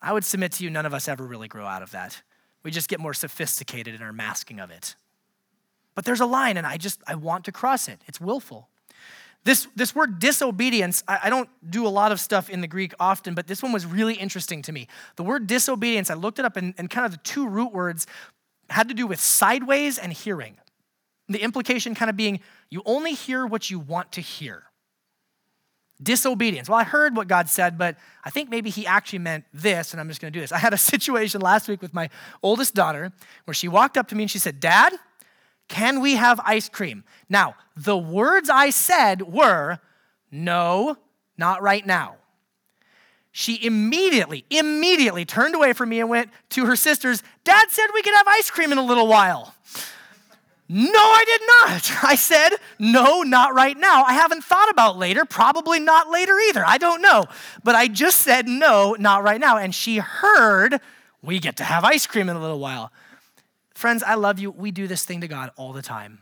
[0.00, 2.22] I would submit to you, none of us ever really grow out of that.
[2.62, 4.94] We just get more sophisticated in our masking of it.
[5.98, 8.00] But there's a line, and I just, I want to cross it.
[8.06, 8.68] It's willful.
[9.42, 12.94] This, this word disobedience, I, I, don't do a lot of stuff in the Greek
[13.00, 14.86] often, but this one was really interesting to me.
[15.16, 18.06] The word disobedience, I looked it up, and, and kind of the two root words
[18.70, 20.56] had to do with sideways and hearing.
[21.28, 22.38] The implication kind of being
[22.70, 24.62] you only hear what you want to hear.
[26.00, 26.68] Disobedience.
[26.68, 30.00] Well, I heard what God said, but I think maybe He actually meant this, and
[30.00, 30.52] I'm just going to do this.
[30.52, 32.08] I had a situation last week with my
[32.40, 33.10] oldest daughter
[33.46, 34.92] where she walked up to me and she said, Dad,
[35.68, 37.04] can we have ice cream?
[37.28, 39.78] Now, the words I said were,
[40.30, 40.96] No,
[41.36, 42.16] not right now.
[43.30, 47.22] She immediately, immediately turned away from me and went to her sisters.
[47.44, 49.54] Dad said we could have ice cream in a little while.
[50.68, 52.04] No, I did not.
[52.10, 54.04] I said, no, not right now.
[54.04, 56.64] I haven't thought about later, probably not later either.
[56.66, 57.24] I don't know.
[57.64, 59.56] But I just said, no, not right now.
[59.56, 60.80] And she heard,
[61.22, 62.92] we get to have ice cream in a little while.
[63.78, 64.50] Friends, I love you.
[64.50, 66.18] We do this thing to God all the time.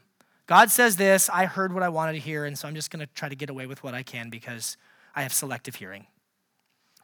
[0.46, 3.00] God says this, I heard what I wanted to hear, and so I'm just going
[3.00, 4.76] to try to get away with what I can because
[5.14, 6.06] I have selective hearing.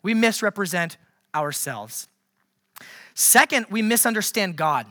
[0.03, 0.99] We misrepresent
[1.35, 2.07] ourselves.
[3.15, 4.85] Second, we misunderstand God.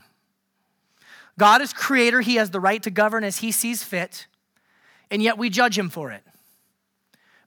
[1.37, 4.25] God is creator, he has the right to govern as he sees fit,
[5.11, 6.23] and yet we judge him for it.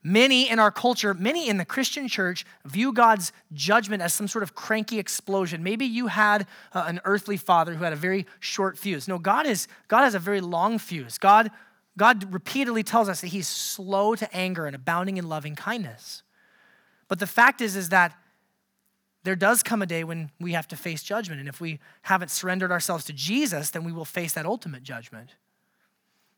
[0.06, 4.42] Many in our culture, many in the Christian church, view God's judgment as some sort
[4.42, 5.62] of cranky explosion.
[5.62, 9.08] Maybe you had uh, an earthly father who had a very short fuse.
[9.08, 11.16] No, God is God has a very long fuse.
[11.16, 11.50] God
[11.96, 16.22] God repeatedly tells us that he's slow to anger and abounding in loving kindness.
[17.08, 18.14] But the fact is is that
[19.22, 21.40] there does come a day when we have to face judgment.
[21.40, 25.30] And if we haven't surrendered ourselves to Jesus, then we will face that ultimate judgment.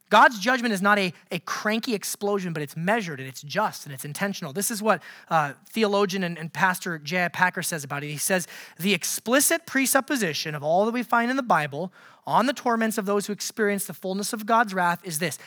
[0.09, 3.95] God's judgment is not a, a cranky explosion, but it's measured and it's just and
[3.95, 4.53] it's intentional.
[4.53, 7.29] This is what uh, theologian and, and pastor J.I.
[7.29, 8.09] Packer says about it.
[8.09, 8.47] He says,
[8.79, 11.93] The explicit presupposition of all that we find in the Bible
[12.25, 15.39] on the torments of those who experience the fullness of God's wrath is this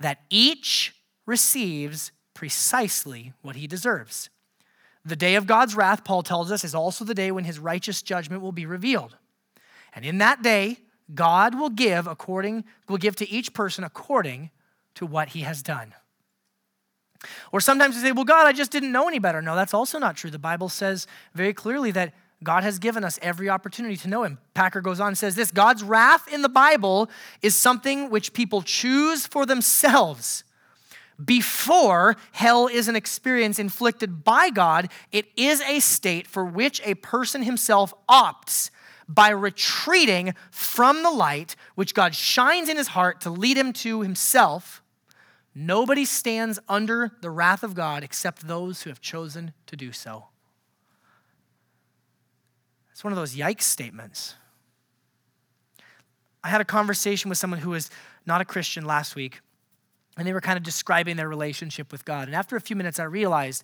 [0.00, 0.94] that each
[1.26, 4.30] receives precisely what he deserves.
[5.04, 8.02] The day of God's wrath, Paul tells us, is also the day when his righteous
[8.02, 9.16] judgment will be revealed.
[9.94, 10.78] And in that day,
[11.14, 14.50] God will give according will give to each person according
[14.94, 15.94] to what he has done.
[17.52, 19.98] Or sometimes we say, "Well, God, I just didn't know any better." No, that's also
[19.98, 20.30] not true.
[20.30, 24.38] The Bible says very clearly that God has given us every opportunity to know him.
[24.54, 27.10] Packer goes on and says this, God's wrath in the Bible
[27.42, 30.44] is something which people choose for themselves
[31.22, 36.94] before hell is an experience inflicted by God, it is a state for which a
[36.94, 38.70] person himself opts
[39.08, 44.02] by retreating from the light which God shines in his heart to lead him to
[44.02, 44.82] himself.
[45.54, 50.26] Nobody stands under the wrath of God except those who have chosen to do so.
[52.92, 54.34] It's one of those yikes statements.
[56.44, 57.90] I had a conversation with someone who was
[58.26, 59.40] not a Christian last week
[60.18, 62.26] and they were kind of describing their relationship with God.
[62.26, 63.62] And after a few minutes, I realized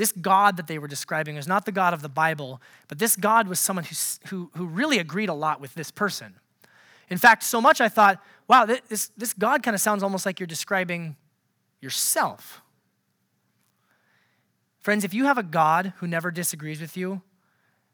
[0.00, 3.16] this God that they were describing was not the God of the Bible, but this
[3.16, 3.94] God was someone who,
[4.28, 6.36] who, who really agreed a lot with this person.
[7.10, 10.40] In fact, so much I thought, wow, this, this God kind of sounds almost like
[10.40, 11.16] you're describing
[11.82, 12.62] yourself.
[14.78, 17.20] Friends, if you have a God who never disagrees with you,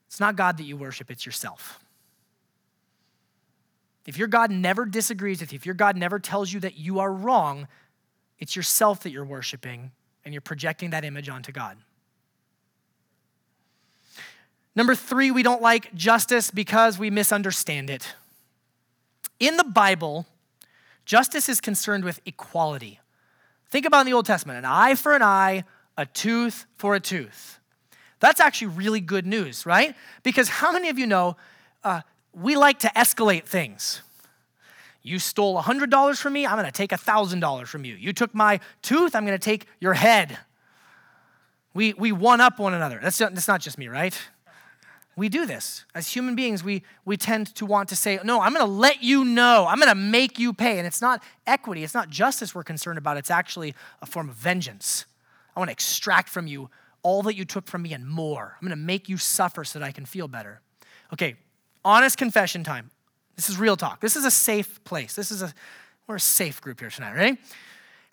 [0.06, 1.80] it's not God that you worship, it's yourself.
[4.06, 7.00] If your God never disagrees with you, if your God never tells you that you
[7.00, 7.66] are wrong,
[8.38, 9.90] it's yourself that you're worshiping
[10.24, 11.76] and you're projecting that image onto God.
[14.76, 18.14] Number three, we don't like justice because we misunderstand it.
[19.40, 20.26] In the Bible,
[21.06, 23.00] justice is concerned with equality.
[23.70, 25.64] Think about in the Old Testament an eye for an eye,
[25.96, 27.58] a tooth for a tooth.
[28.20, 29.94] That's actually really good news, right?
[30.22, 31.36] Because how many of you know
[31.82, 32.02] uh,
[32.34, 34.02] we like to escalate things?
[35.02, 37.94] You stole $100 from me, I'm gonna take $1,000 from you.
[37.94, 40.38] You took my tooth, I'm gonna take your head.
[41.72, 42.98] We, we one up one another.
[43.02, 44.18] That's, that's not just me, right?
[45.16, 45.86] We do this.
[45.94, 49.02] As human beings, we, we tend to want to say, No, I'm going to let
[49.02, 49.66] you know.
[49.66, 50.78] I'm going to make you pay.
[50.78, 53.16] And it's not equity, it's not justice we're concerned about.
[53.16, 55.06] It's actually a form of vengeance.
[55.56, 56.68] I want to extract from you
[57.02, 58.56] all that you took from me and more.
[58.60, 60.60] I'm going to make you suffer so that I can feel better.
[61.12, 61.36] Okay,
[61.84, 62.90] honest confession time.
[63.36, 64.00] This is real talk.
[64.00, 65.14] This is a safe place.
[65.14, 65.54] This is a,
[66.06, 67.38] we're a safe group here tonight, right?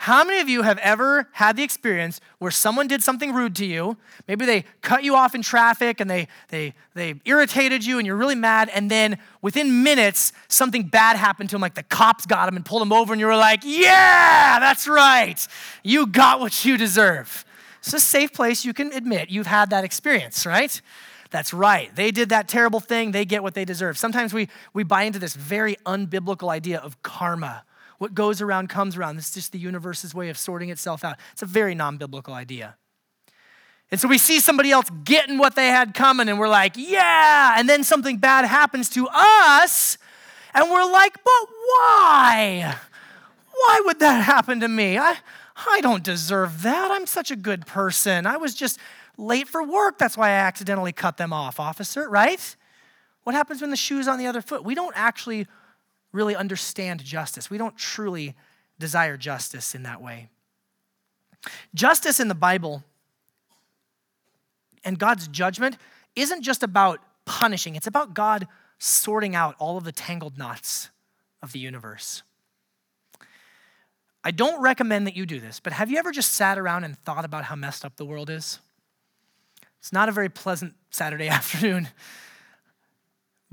[0.04, 3.66] How many of you have ever had the experience where someone did something rude to
[3.66, 3.96] you?
[4.28, 8.18] Maybe they cut you off in traffic and they, they, they irritated you and you're
[8.18, 12.50] really mad, and then within minutes, something bad happened to them, like the cops got
[12.50, 15.48] him and pulled him over, and you were like, yeah, that's right.
[15.84, 17.46] You got what you deserve.
[17.80, 20.82] It's a safe place you can admit you've had that experience, right?
[21.30, 21.96] That's right.
[21.96, 23.98] They did that terrible thing, they get what they deserve.
[23.98, 27.64] Sometimes we, we buy into this very unbiblical idea of karma
[28.04, 29.16] what goes around comes around.
[29.16, 31.18] This is just the universe's way of sorting itself out.
[31.32, 32.76] It's a very non biblical idea.
[33.92, 37.56] And so we see somebody else getting what they had coming, and we're like, yeah.
[37.58, 39.98] And then something bad happens to us,
[40.54, 42.76] and we're like, but why?
[43.54, 44.98] Why would that happen to me?
[44.98, 45.16] I,
[45.56, 46.92] I don't deserve that.
[46.92, 48.28] I'm such a good person.
[48.28, 48.80] I was just
[49.18, 49.98] late for work.
[49.98, 52.54] That's why I accidentally cut them off, officer, right?
[53.24, 54.66] What happens when the shoe's on the other foot?
[54.66, 55.48] We don't actually
[56.14, 57.50] really understand justice.
[57.50, 58.36] We don't truly
[58.80, 60.30] desire justice in that way.
[61.74, 62.84] Justice in the Bible
[64.86, 65.78] and God's judgment
[66.16, 68.48] isn't just about punishing, it's about God
[68.78, 70.90] sorting out all of the tangled knots
[71.42, 72.22] of the universe.
[74.24, 76.98] I don't recommend that you do this, but have you ever just sat around and
[77.00, 78.60] thought about how messed up the world is?
[79.80, 81.90] It's not a very pleasant Saturday afternoon.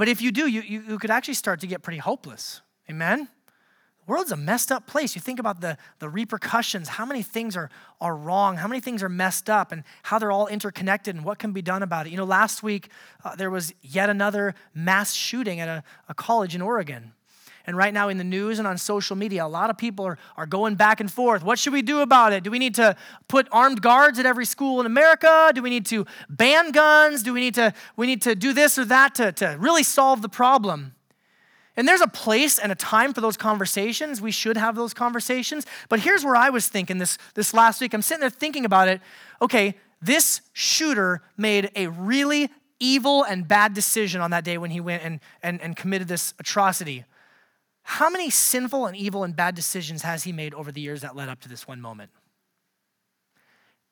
[0.01, 2.63] But if you do, you, you, you could actually start to get pretty hopeless.
[2.89, 3.29] Amen?
[3.47, 5.15] The world's a messed up place.
[5.15, 7.69] You think about the, the repercussions, how many things are,
[8.01, 11.39] are wrong, how many things are messed up, and how they're all interconnected and what
[11.39, 12.13] can be done about it.
[12.13, 12.89] You know, last week
[13.25, 17.13] uh, there was yet another mass shooting at a, a college in Oregon.
[17.71, 20.19] And right now in the news and on social media, a lot of people are,
[20.37, 21.45] are going back and forth.
[21.45, 22.43] What should we do about it?
[22.43, 22.97] Do we need to
[23.29, 25.53] put armed guards at every school in America?
[25.55, 27.23] Do we need to ban guns?
[27.23, 30.21] Do we need to, we need to do this or that to, to really solve
[30.21, 30.97] the problem?
[31.77, 34.21] And there's a place and a time for those conversations.
[34.21, 35.65] We should have those conversations.
[35.89, 37.95] But here's where I was thinking this, this last week.
[37.95, 39.01] I'm sitting there thinking about it.
[39.41, 42.51] Okay, this shooter made a really
[42.81, 46.35] evil and bad decision on that day when he went and, and, and committed this
[46.41, 47.05] atrocity.
[47.91, 51.17] How many sinful and evil and bad decisions has he made over the years that
[51.17, 52.13] led up to this one moment?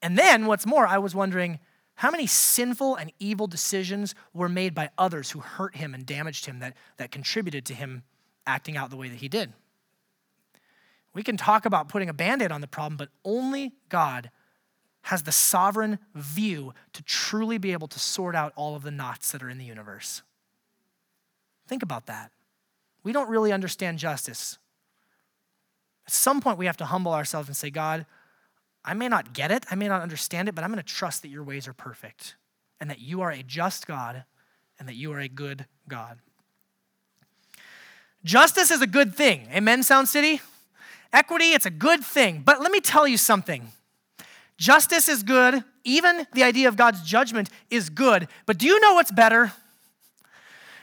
[0.01, 1.59] And then, what's more, I was wondering
[1.97, 6.47] how many sinful and evil decisions were made by others who hurt him and damaged
[6.47, 8.05] him that, that contributed to him
[8.47, 9.53] acting out the way that he did?
[11.13, 14.31] We can talk about putting a band aid on the problem, but only God
[15.03, 19.33] has the sovereign view to truly be able to sort out all of the knots
[19.33, 20.23] that are in the universe.
[21.67, 22.31] Think about that
[23.03, 24.59] we don't really understand justice.
[26.07, 28.07] At some point, we have to humble ourselves and say, God,
[28.85, 31.23] I may not get it, I may not understand it, but I'm going to trust
[31.23, 32.37] that your ways are perfect
[32.81, 34.25] and that you are a just God
[34.79, 36.19] and that you are a good God.
[38.25, 39.49] Justice is a good thing.
[39.53, 40.41] Amen, Sound City?
[41.13, 42.43] Equity, it's a good thing.
[42.45, 43.69] But let me tell you something.
[44.57, 45.63] Justice is good.
[45.85, 48.29] Even the idea of God's judgment is good.
[48.45, 49.53] But do you know what's better?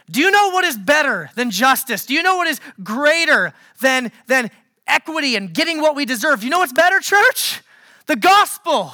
[0.10, 2.06] Do you know what is better than justice?
[2.06, 4.52] Do you know what is greater than, than
[4.88, 6.42] equity and getting what we deserve?
[6.42, 7.62] Do you know what's better, church?
[8.06, 8.94] The gospel.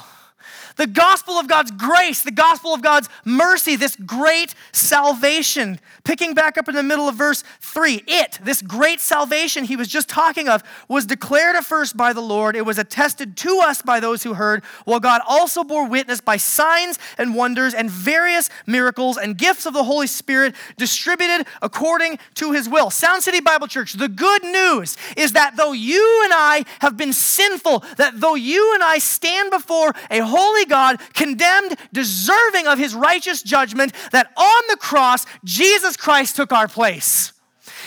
[0.76, 5.78] The gospel of God's grace, the gospel of God's mercy, this great salvation.
[6.04, 9.88] Picking back up in the middle of verse 3, it, this great salvation he was
[9.88, 12.56] just talking of, was declared at first by the Lord.
[12.56, 16.36] It was attested to us by those who heard, while God also bore witness by
[16.36, 22.52] signs and wonders and various miracles and gifts of the Holy Spirit distributed according to
[22.52, 22.90] his will.
[22.90, 27.12] Sound City Bible Church, the good news is that though you and I have been
[27.12, 32.94] sinful, that though you and I stand before a holy God, condemned, deserving of his
[32.94, 37.34] righteous judgment, that on the cross, Jesus Christ took our place.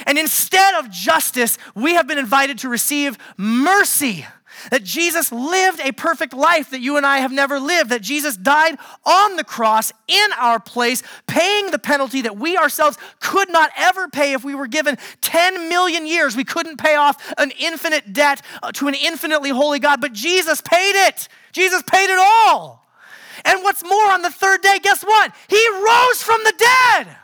[0.05, 4.27] And instead of justice, we have been invited to receive mercy
[4.71, 8.37] that Jesus lived a perfect life that you and I have never lived, that Jesus
[8.37, 13.71] died on the cross in our place, paying the penalty that we ourselves could not
[13.77, 16.35] ever pay if we were given 10 million years.
[16.35, 20.61] We couldn't pay off an infinite debt uh, to an infinitely holy God, but Jesus
[20.61, 21.27] paid it.
[21.51, 22.85] Jesus paid it all.
[23.43, 25.33] And what's more, on the third day, guess what?
[25.49, 27.15] He rose from the dead.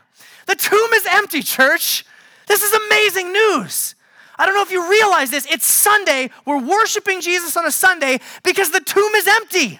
[0.46, 2.06] The tomb is empty, church.
[2.48, 3.96] This is amazing news.
[4.42, 5.46] I don't know if you realize this.
[5.52, 6.32] It's Sunday.
[6.48, 9.80] We're worshiping Jesus on a Sunday because the tomb is empty.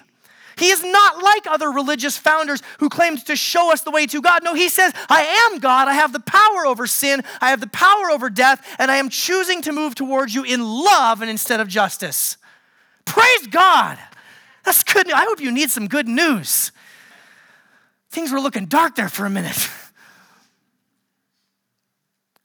[0.56, 4.22] He is not like other religious founders who claimed to show us the way to
[4.22, 4.44] God.
[4.44, 5.88] No, he says, I am God.
[5.88, 7.24] I have the power over sin.
[7.40, 10.62] I have the power over death, and I am choosing to move towards you in
[10.62, 12.36] love and instead of justice.
[13.04, 13.98] Praise God.
[14.64, 15.08] That's good.
[15.08, 15.14] News.
[15.16, 16.70] I hope you need some good news.
[18.10, 19.68] Things were looking dark there for a minute.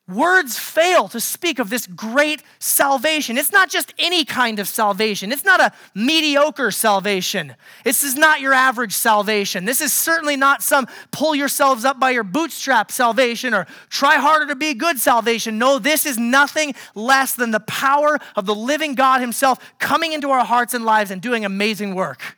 [0.08, 3.38] Words fail to speak of this great salvation.
[3.38, 5.34] It's not just any kind of salvation.
[5.34, 7.56] It's not a mediocre salvation.
[7.84, 9.66] This is not your average salvation.
[9.66, 14.48] This is certainly not some pull yourselves up by your bootstrap salvation or try harder
[14.48, 15.58] to be good salvation.
[15.58, 20.30] No, this is nothing less than the power of the living God Himself coming into
[20.32, 22.38] our hearts and lives and doing amazing work.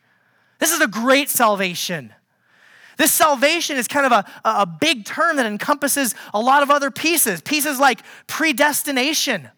[0.58, 2.12] This is a great salvation.
[3.00, 6.90] This salvation is kind of a, a big term that encompasses a lot of other
[6.90, 9.48] pieces, pieces like predestination.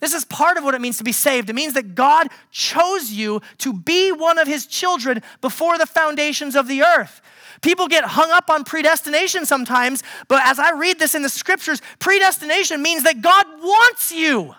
[0.00, 1.48] This is part of what it means to be saved.
[1.48, 6.54] It means that God chose you to be one of his children before the foundations
[6.54, 7.22] of the earth.
[7.62, 11.80] People get hung up on predestination sometimes, but as I read this in the scriptures,
[11.98, 14.54] predestination means that God wants you.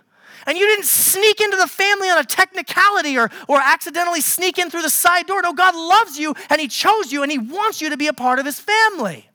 [0.45, 4.69] And you didn't sneak into the family on a technicality or, or accidentally sneak in
[4.69, 5.41] through the side door.
[5.41, 8.13] No, God loves you and He chose you and He wants you to be a
[8.13, 9.29] part of His family.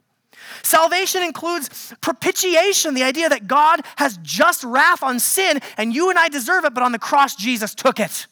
[0.62, 6.18] Salvation includes propitiation, the idea that God has just wrath on sin and you and
[6.18, 8.26] I deserve it, but on the cross, Jesus took it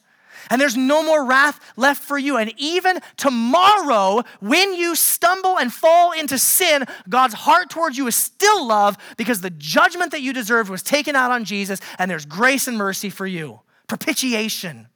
[0.49, 2.37] and there's no more wrath left for you.
[2.37, 8.15] And even tomorrow, when you stumble and fall into sin, God's heart towards you is
[8.15, 12.25] still love because the judgment that you deserved was taken out on Jesus, and there's
[12.25, 13.61] grace and mercy for you.
[13.87, 14.87] Propitiation.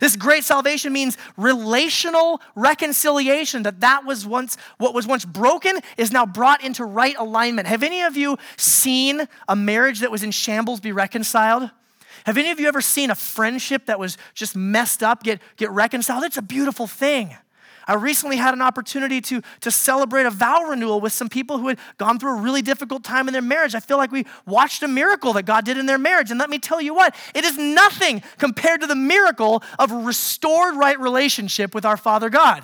[0.00, 6.10] This great salvation means relational reconciliation that that was once what was once broken is
[6.10, 7.68] now brought into right alignment.
[7.68, 11.70] Have any of you seen a marriage that was in shambles be reconciled?
[12.24, 15.70] Have any of you ever seen a friendship that was just messed up get, get
[15.70, 16.24] reconciled?
[16.24, 17.36] It's a beautiful thing.
[17.86, 21.68] I recently had an opportunity to, to celebrate a vow renewal with some people who
[21.68, 23.74] had gone through a really difficult time in their marriage.
[23.74, 26.30] I feel like we watched a miracle that God did in their marriage.
[26.30, 30.76] And let me tell you what, it is nothing compared to the miracle of restored
[30.76, 32.62] right relationship with our Father God.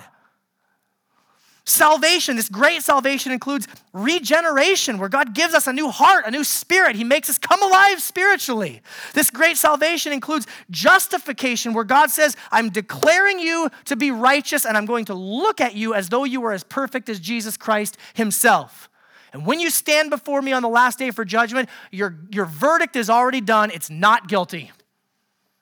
[1.69, 6.43] Salvation, this great salvation includes regeneration, where God gives us a new heart, a new
[6.43, 6.95] spirit.
[6.95, 8.81] He makes us come alive spiritually.
[9.13, 14.75] This great salvation includes justification, where God says, I'm declaring you to be righteous, and
[14.75, 17.97] I'm going to look at you as though you were as perfect as Jesus Christ
[18.15, 18.89] Himself.
[19.31, 22.95] And when you stand before me on the last day for judgment, your, your verdict
[22.95, 23.69] is already done.
[23.69, 24.71] It's not guilty.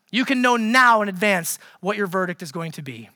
[0.10, 3.10] You can know now in advance what your verdict is going to be.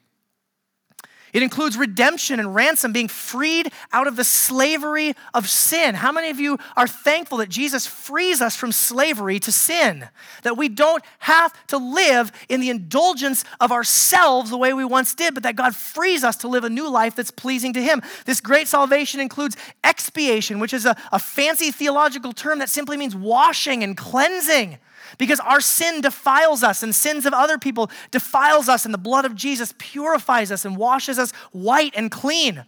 [1.33, 5.95] It includes redemption and ransom, being freed out of the slavery of sin.
[5.95, 10.09] How many of you are thankful that Jesus frees us from slavery to sin?
[10.43, 15.13] That we don't have to live in the indulgence of ourselves the way we once
[15.15, 18.01] did, but that God frees us to live a new life that's pleasing to Him.
[18.25, 23.15] This great salvation includes expiation, which is a, a fancy theological term that simply means
[23.15, 24.77] washing and cleansing
[25.17, 29.25] because our sin defiles us and sins of other people defiles us and the blood
[29.25, 32.63] of Jesus purifies us and washes us white and clean.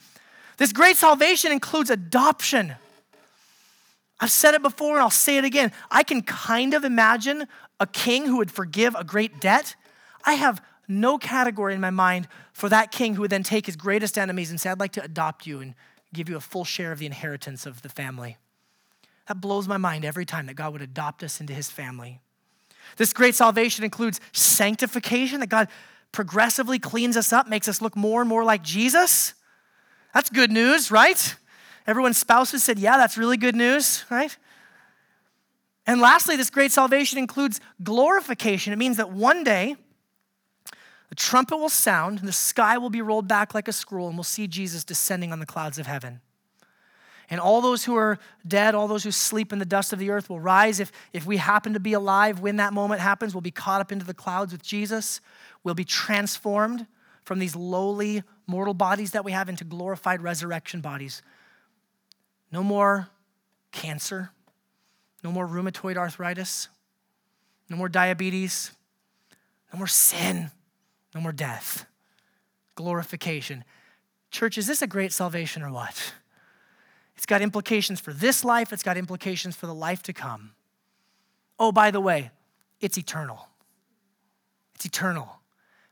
[0.57, 2.75] This great salvation includes adoption.
[4.19, 5.71] I've said it before and I'll say it again.
[5.91, 7.47] I can kind of imagine
[7.79, 9.75] a king who would forgive a great debt.
[10.23, 13.75] I have no category in my mind for that king who would then take his
[13.75, 15.75] greatest enemies and say, I'd like to adopt you and
[16.13, 18.37] give you a full share of the inheritance of the family.
[19.27, 22.19] That blows my mind every time that God would adopt us into his family.
[22.97, 25.67] This great salvation includes sanctification, that God
[26.11, 29.33] progressively cleans us up, makes us look more and more like Jesus.
[30.13, 31.35] That's good news, right?
[31.87, 34.35] Everyone's spouses said, Yeah, that's really good news, right?
[35.85, 38.71] And lastly, this great salvation includes glorification.
[38.71, 39.75] It means that one day
[41.09, 44.17] the trumpet will sound, and the sky will be rolled back like a scroll, and
[44.17, 46.21] we'll see Jesus descending on the clouds of heaven.
[47.33, 50.11] And all those who are dead, all those who sleep in the dust of the
[50.11, 50.79] earth will rise.
[50.79, 53.91] If, if we happen to be alive when that moment happens, we'll be caught up
[53.91, 55.19] into the clouds with Jesus.
[55.63, 56.85] We'll be transformed
[57.23, 61.23] from these lowly mortal bodies that we have into glorified resurrection bodies.
[62.51, 63.09] No more
[63.71, 64.29] cancer,
[65.23, 66.67] no more rheumatoid arthritis,
[67.67, 68.73] no more diabetes,
[69.73, 70.51] no more sin,
[71.15, 71.87] no more death.
[72.75, 73.63] Glorification.
[74.29, 76.13] Church, is this a great salvation or what?
[77.15, 80.51] It's got implications for this life, it's got implications for the life to come.
[81.59, 82.31] Oh, by the way,
[82.81, 83.47] it's eternal.
[84.75, 85.39] It's eternal.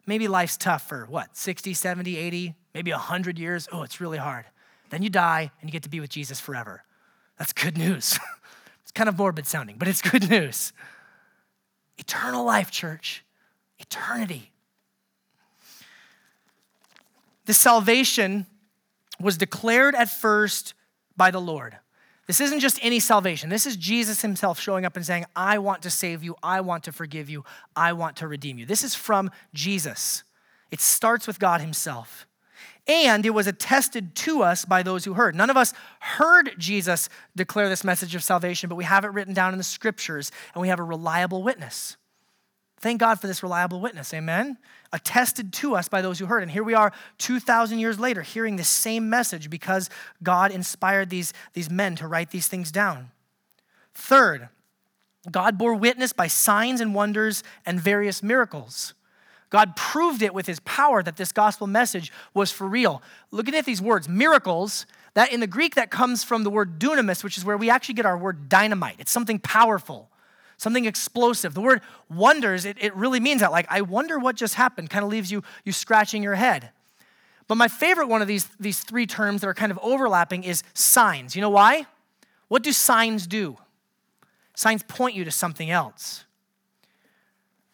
[0.05, 3.69] Maybe life's tough for what, 60, 70, 80, maybe 100 years?
[3.71, 4.45] Oh, it's really hard.
[4.89, 6.83] Then you die and you get to be with Jesus forever.
[7.37, 8.19] That's good news.
[8.83, 10.73] it's kind of morbid sounding, but it's good news.
[11.97, 13.23] Eternal life, church.
[13.79, 14.51] Eternity.
[17.45, 18.45] The salvation
[19.19, 20.73] was declared at first
[21.15, 21.77] by the Lord.
[22.27, 23.49] This isn't just any salvation.
[23.49, 26.35] This is Jesus himself showing up and saying, I want to save you.
[26.41, 27.43] I want to forgive you.
[27.75, 28.65] I want to redeem you.
[28.65, 30.23] This is from Jesus.
[30.71, 32.25] It starts with God himself.
[32.87, 35.35] And it was attested to us by those who heard.
[35.35, 39.33] None of us heard Jesus declare this message of salvation, but we have it written
[39.33, 41.97] down in the scriptures and we have a reliable witness.
[42.81, 44.11] Thank God for this reliable witness.
[44.13, 44.57] Amen.
[44.91, 46.41] Attested to us by those who heard.
[46.41, 49.89] And here we are 2,000 years later hearing the same message because
[50.23, 53.11] God inspired these, these men to write these things down.
[53.93, 54.49] Third,
[55.29, 58.95] God bore witness by signs and wonders and various miracles.
[59.51, 63.03] God proved it with his power that this gospel message was for real.
[63.29, 67.23] Looking at these words, miracles, that in the Greek that comes from the word dunamis,
[67.23, 68.95] which is where we actually get our word dynamite.
[68.97, 70.09] It's something powerful
[70.61, 71.55] something explosive.
[71.55, 73.51] The word wonders, it, it really means that.
[73.51, 76.69] Like, I wonder what just happened, kind of leaves you, you scratching your head.
[77.47, 80.61] But my favorite one of these, these three terms that are kind of overlapping is
[80.75, 81.35] signs.
[81.35, 81.87] You know why?
[82.47, 83.57] What do signs do?
[84.55, 86.25] Signs point you to something else.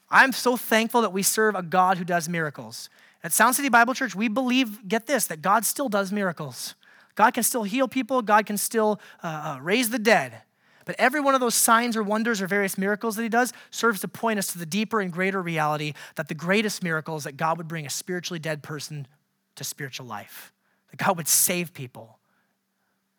[0.10, 2.90] I'm so thankful that we serve a God who does miracles.
[3.22, 6.76] At Sound City Bible Church, we believe, get this, that God still does miracles.
[7.16, 10.44] God can still heal people, God can still uh, uh, raise the dead.
[10.88, 14.00] But every one of those signs or wonders or various miracles that he does serves
[14.00, 17.36] to point us to the deeper and greater reality that the greatest miracle is that
[17.36, 19.06] God would bring a spiritually dead person
[19.58, 20.54] to spiritual life,
[20.90, 22.20] that God would save people.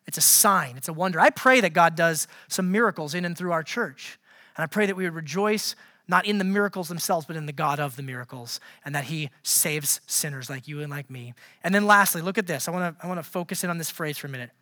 [0.07, 1.21] It's a sign, it's a wonder.
[1.21, 4.19] I pray that God does some miracles in and through our church.
[4.57, 5.77] And I pray that we would rejoice
[6.09, 9.29] not in the miracles themselves, but in the God of the miracles, and that He
[9.43, 11.35] saves sinners like you and like me.
[11.63, 12.67] And then lastly, look at this.
[12.67, 14.53] I wanna, I wanna focus in on this phrase for a minute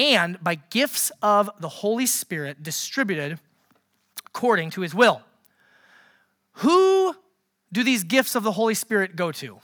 [0.00, 3.38] and by gifts of the Holy Spirit distributed
[4.26, 5.20] according to his will.
[6.54, 7.14] Who
[7.70, 9.60] do these gifts of the Holy Spirit go to?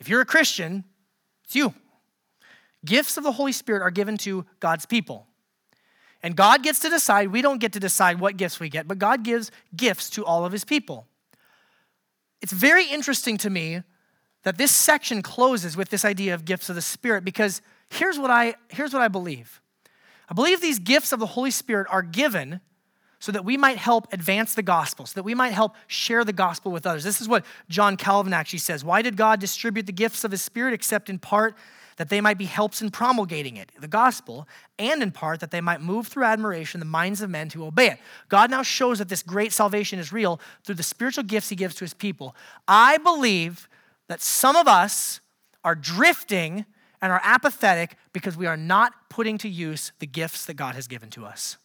[0.00, 0.84] If you're a Christian,
[1.44, 1.72] it's you.
[2.84, 5.26] Gifts of the Holy Spirit are given to God's people.
[6.20, 7.28] And God gets to decide.
[7.28, 10.44] We don't get to decide what gifts we get, but God gives gifts to all
[10.44, 11.06] of his people.
[12.42, 13.82] It's very interesting to me
[14.42, 18.30] that this section closes with this idea of gifts of the Spirit because here's what
[18.30, 19.60] I, here's what I believe
[20.28, 22.60] I believe these gifts of the Holy Spirit are given
[23.18, 26.32] so that we might help advance the gospel, so that we might help share the
[26.32, 27.02] gospel with others.
[27.02, 28.84] This is what John Calvin actually says.
[28.84, 31.56] Why did God distribute the gifts of his Spirit except in part
[31.96, 34.46] that they might be helps in promulgating it, the gospel,
[34.78, 37.88] and in part that they might move through admiration the minds of men to obey
[37.88, 37.98] it.
[38.28, 41.74] God now shows that this great salvation is real through the spiritual gifts he gives
[41.74, 42.36] to his people.
[42.68, 43.68] I believe
[44.06, 45.20] that some of us
[45.64, 46.66] are drifting
[47.00, 50.88] and are apathetic because we are not putting to use the gifts that God has
[50.88, 51.56] given to us.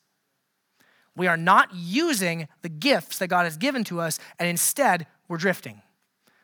[1.15, 5.38] We are not using the gifts that God has given to us, and instead, we're
[5.38, 5.81] drifting.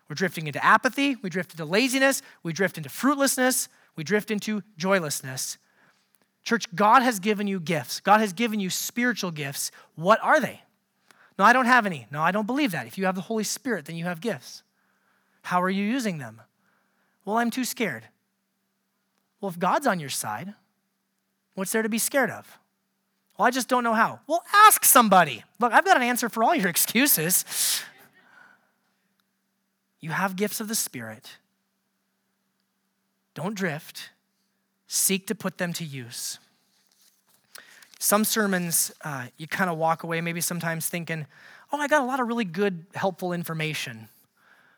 [0.07, 4.63] We're drifting into apathy, we drift into laziness, we drift into fruitlessness, we drift into
[4.77, 5.57] joylessness.
[6.43, 7.99] Church, God has given you gifts.
[7.99, 9.71] God has given you spiritual gifts.
[9.95, 10.61] What are they?
[11.37, 12.07] No, I don't have any.
[12.11, 12.87] No, I don't believe that.
[12.87, 14.63] If you have the Holy Spirit, then you have gifts.
[15.43, 16.41] How are you using them?
[17.23, 18.05] Well, I'm too scared.
[19.41, 20.53] Well, if God's on your side,
[21.55, 22.59] what's there to be scared of?
[23.37, 24.19] Well, I just don't know how.
[24.27, 25.43] Well, ask somebody.
[25.59, 27.83] Look, I've got an answer for all your excuses.
[30.01, 31.37] You have gifts of the Spirit.
[33.33, 34.09] Don't drift.
[34.87, 36.39] Seek to put them to use.
[37.99, 41.25] Some sermons, uh, you kind of walk away maybe sometimes thinking,
[41.71, 44.09] oh, I got a lot of really good, helpful information.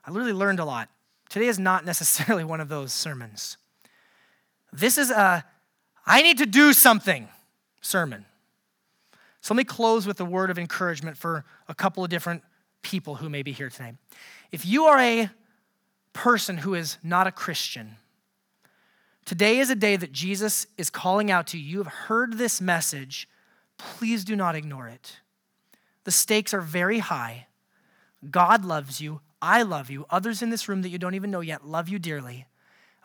[0.06, 0.90] I literally learned a lot.
[1.30, 3.58] Today is not necessarily one of those sermons.
[4.72, 5.44] This is a
[6.06, 7.28] I need to do something
[7.82, 8.26] sermon.
[9.42, 12.44] So let me close with a word of encouragement for a couple of different
[12.82, 13.96] people who may be here tonight.
[14.52, 15.30] If you are a
[16.14, 17.98] person who is not a Christian,
[19.26, 21.64] today is a day that Jesus is calling out to you.
[21.64, 23.28] You have heard this message.
[23.78, 25.20] Please do not ignore it.
[26.04, 27.48] The stakes are very high.
[28.30, 29.22] God loves you.
[29.42, 30.06] I love you.
[30.10, 32.46] Others in this room that you don't even know yet love you dearly.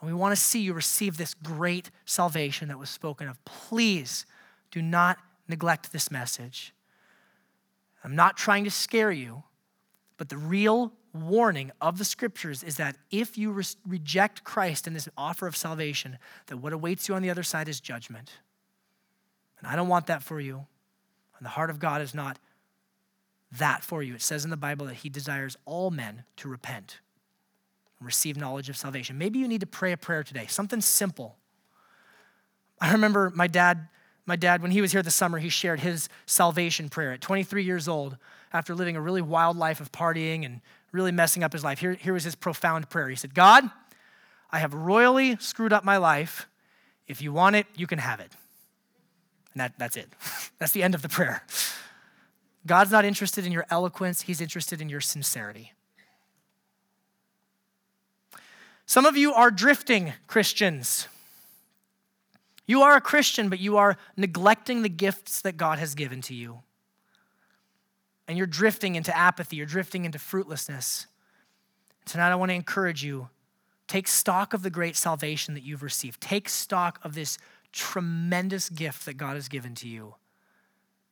[0.00, 3.42] And we want to see you receive this great salvation that was spoken of.
[3.44, 4.26] Please
[4.70, 5.18] do not
[5.48, 6.74] neglect this message.
[8.04, 9.44] I'm not trying to scare you,
[10.16, 14.94] but the real warning of the scriptures is that if you re- reject Christ and
[14.94, 18.32] this offer of salvation, that what awaits you on the other side is judgment.
[19.58, 20.66] And I don't want that for you.
[21.38, 22.38] And the heart of God is not
[23.52, 24.14] that for you.
[24.14, 27.00] It says in the Bible that He desires all men to repent
[27.98, 29.18] and receive knowledge of salvation.
[29.18, 31.36] Maybe you need to pray a prayer today, something simple.
[32.80, 33.88] I remember my dad,
[34.26, 37.64] my dad, when he was here this summer, he shared his salvation prayer at 23
[37.64, 38.16] years old
[38.52, 40.60] after living a really wild life of partying and
[40.92, 41.78] really messing up his life.
[41.78, 43.08] Here, here was his profound prayer.
[43.08, 43.70] He said, God,
[44.50, 46.48] I have royally screwed up my life.
[47.06, 48.32] If you want it, you can have it.
[49.54, 50.08] And that, that's it.
[50.58, 51.42] that's the end of the prayer.
[52.66, 55.72] God's not interested in your eloquence, He's interested in your sincerity.
[58.86, 61.08] Some of you are drifting Christians.
[62.66, 66.34] You are a Christian, but you are neglecting the gifts that God has given to
[66.34, 66.60] you.
[68.28, 71.06] And you're drifting into apathy, you're drifting into fruitlessness.
[72.04, 73.28] Tonight, I want to encourage you
[73.88, 77.38] take stock of the great salvation that you've received, take stock of this
[77.72, 80.14] tremendous gift that God has given to you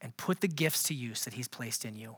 [0.01, 2.17] and put the gifts to use that He's placed in you.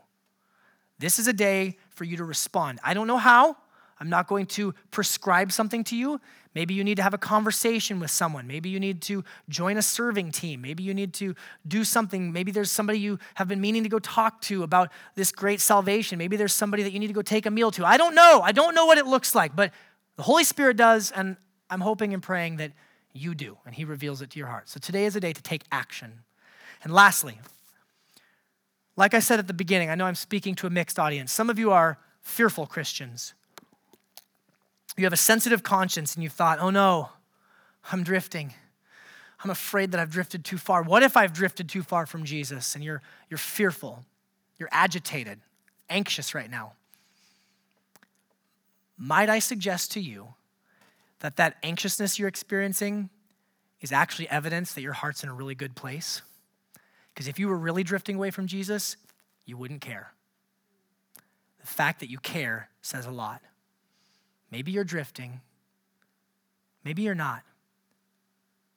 [0.99, 2.79] This is a day for you to respond.
[2.83, 3.57] I don't know how.
[3.99, 6.21] I'm not going to prescribe something to you.
[6.53, 8.47] Maybe you need to have a conversation with someone.
[8.47, 10.61] Maybe you need to join a serving team.
[10.61, 11.35] Maybe you need to
[11.67, 12.31] do something.
[12.31, 16.17] Maybe there's somebody you have been meaning to go talk to about this great salvation.
[16.17, 17.85] Maybe there's somebody that you need to go take a meal to.
[17.85, 18.41] I don't know.
[18.43, 19.71] I don't know what it looks like, but
[20.15, 21.37] the Holy Spirit does, and
[21.69, 22.71] I'm hoping and praying that
[23.13, 24.67] you do, and He reveals it to your heart.
[24.67, 26.23] So today is a day to take action.
[26.83, 27.39] And lastly,
[28.95, 31.31] like I said at the beginning, I know I'm speaking to a mixed audience.
[31.31, 33.35] Some of you are fearful Christians.
[34.97, 37.09] You have a sensitive conscience and you thought, oh no,
[37.91, 38.53] I'm drifting.
[39.43, 40.81] I'm afraid that I've drifted too far.
[40.81, 42.73] What if I've drifted too far from Jesus?
[42.73, 44.03] And you're, you're fearful,
[44.57, 45.39] you're agitated,
[45.89, 46.73] anxious right now.
[48.97, 50.33] Might I suggest to you
[51.19, 53.11] that that anxiousness you're experiencing
[53.79, 56.23] is actually evidence that your heart's in a really good place?
[57.13, 58.97] Because if you were really drifting away from Jesus,
[59.45, 60.13] you wouldn't care.
[61.59, 63.41] The fact that you care says a lot.
[64.51, 65.41] Maybe you're drifting,
[66.83, 67.43] maybe you're not.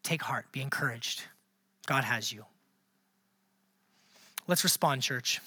[0.03, 1.23] Take heart, be encouraged.
[1.87, 2.45] God has you.
[4.47, 5.41] Let's respond, church.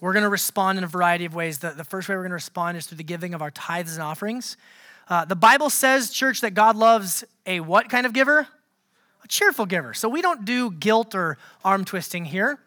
[0.00, 1.58] We're going to respond in a variety of ways.
[1.58, 3.94] The, the first way we're going to respond is through the giving of our tithes
[3.94, 4.56] and offerings.
[5.08, 8.48] Uh, the Bible says, church, that God loves a what kind of giver?
[9.24, 9.94] a cheerful giver.
[9.94, 12.58] So we don't do guilt or arm twisting here.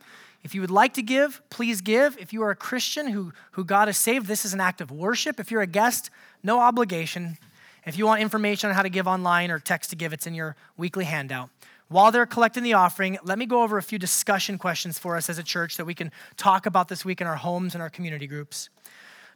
[0.48, 2.18] If you would like to give, please give.
[2.18, 4.90] If you are a Christian who, who God has saved, this is an act of
[4.90, 5.42] worship.
[5.42, 6.10] If you're a guest,
[6.42, 7.38] no obligation.
[7.86, 10.34] If you want information on how to give online or text to give, it's in
[10.34, 11.50] your weekly handout.
[11.90, 15.30] While they're collecting the offering, let me go over a few discussion questions for us
[15.30, 17.90] as a church that we can talk about this week in our homes and our
[17.90, 18.70] community groups.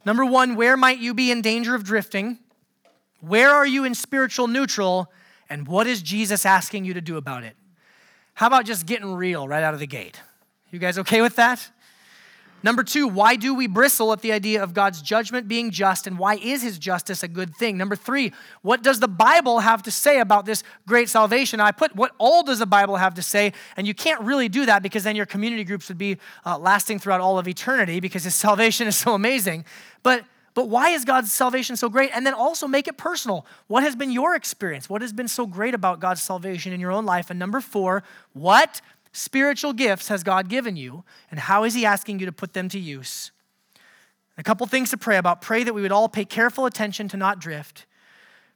[0.06, 2.38] Number one, where might you be in danger of drifting?
[3.20, 5.12] Where are you in spiritual neutral?
[5.50, 7.54] And what is Jesus asking you to do about it?
[8.32, 10.22] How about just getting real right out of the gate?
[10.72, 11.70] You guys okay with that?
[12.62, 16.18] Number two, why do we bristle at the idea of God's judgment being just and
[16.18, 17.76] why is his justice a good thing?
[17.76, 21.60] Number three, what does the Bible have to say about this great salvation?
[21.60, 24.64] I put what all does the Bible have to say, and you can't really do
[24.64, 26.16] that because then your community groups would be
[26.46, 29.66] uh, lasting throughout all of eternity because his salvation is so amazing.
[30.02, 32.10] But but why is God's salvation so great?
[32.14, 33.46] And then also make it personal.
[33.68, 34.88] What has been your experience?
[34.88, 37.30] What has been so great about God's salvation in your own life?
[37.30, 38.02] And number four,
[38.34, 41.04] what spiritual gifts has God given you?
[41.30, 43.30] And how is He asking you to put them to use?
[44.38, 45.40] A couple things to pray about.
[45.40, 47.86] Pray that we would all pay careful attention to not drift.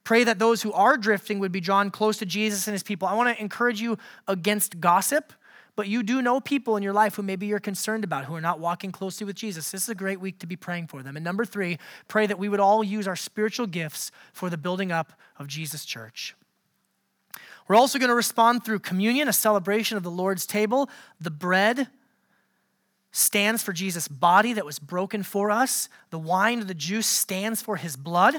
[0.04, 3.06] Pray that those who are drifting would be drawn close to Jesus and His people.
[3.08, 5.32] I want to encourage you against gossip
[5.76, 8.40] but you do know people in your life who maybe you're concerned about who are
[8.40, 9.70] not walking closely with Jesus.
[9.70, 11.16] This is a great week to be praying for them.
[11.16, 11.78] And number three,
[12.08, 15.84] pray that we would all use our spiritual gifts for the building up of Jesus'
[15.84, 16.34] church.
[17.68, 20.88] We're also going to respond through communion, a celebration of the Lord's table,
[21.20, 21.88] the bread,
[23.16, 25.88] stands for Jesus' body that was broken for us.
[26.10, 28.34] The wine the juice stands for his blood.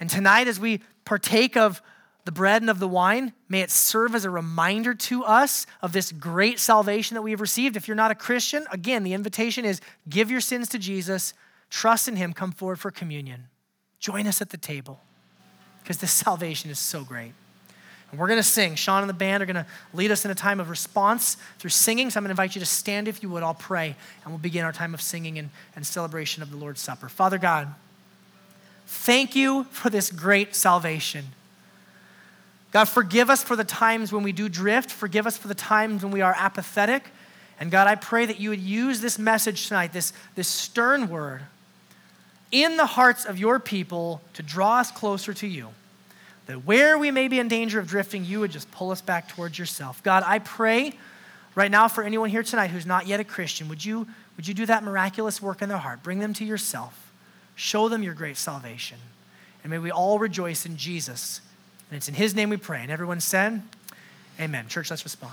[0.00, 1.80] And tonight, as we partake of
[2.24, 5.92] the bread and of the wine, may it serve as a reminder to us of
[5.92, 7.76] this great salvation that we have received.
[7.76, 11.32] If you're not a Christian, again, the invitation is give your sins to Jesus,
[11.70, 13.44] trust in him, come forward for communion.
[14.00, 15.00] Join us at the table
[15.82, 17.32] because this salvation is so great.
[18.16, 18.74] We're going to sing.
[18.74, 21.70] Sean and the band are going to lead us in a time of response through
[21.70, 22.10] singing.
[22.10, 23.42] So I'm going to invite you to stand if you would.
[23.42, 26.80] I'll pray, and we'll begin our time of singing and, and celebration of the Lord's
[26.80, 27.08] Supper.
[27.08, 27.74] Father God,
[28.86, 31.26] thank you for this great salvation.
[32.72, 34.90] God, forgive us for the times when we do drift.
[34.90, 37.04] Forgive us for the times when we are apathetic.
[37.58, 41.42] And God, I pray that you would use this message tonight, this, this stern word,
[42.52, 45.68] in the hearts of your people to draw us closer to you.
[46.46, 49.28] That where we may be in danger of drifting, you would just pull us back
[49.28, 50.02] towards yourself.
[50.02, 50.92] God, I pray
[51.54, 54.54] right now for anyone here tonight who's not yet a Christian, would you, would you
[54.54, 56.02] do that miraculous work in their heart?
[56.02, 57.12] Bring them to yourself.
[57.56, 58.98] Show them your great salvation.
[59.64, 61.40] And may we all rejoice in Jesus.
[61.90, 62.82] And it's in his name we pray.
[62.82, 63.62] And everyone said,
[64.38, 64.68] Amen.
[64.68, 65.32] Church, let's respond.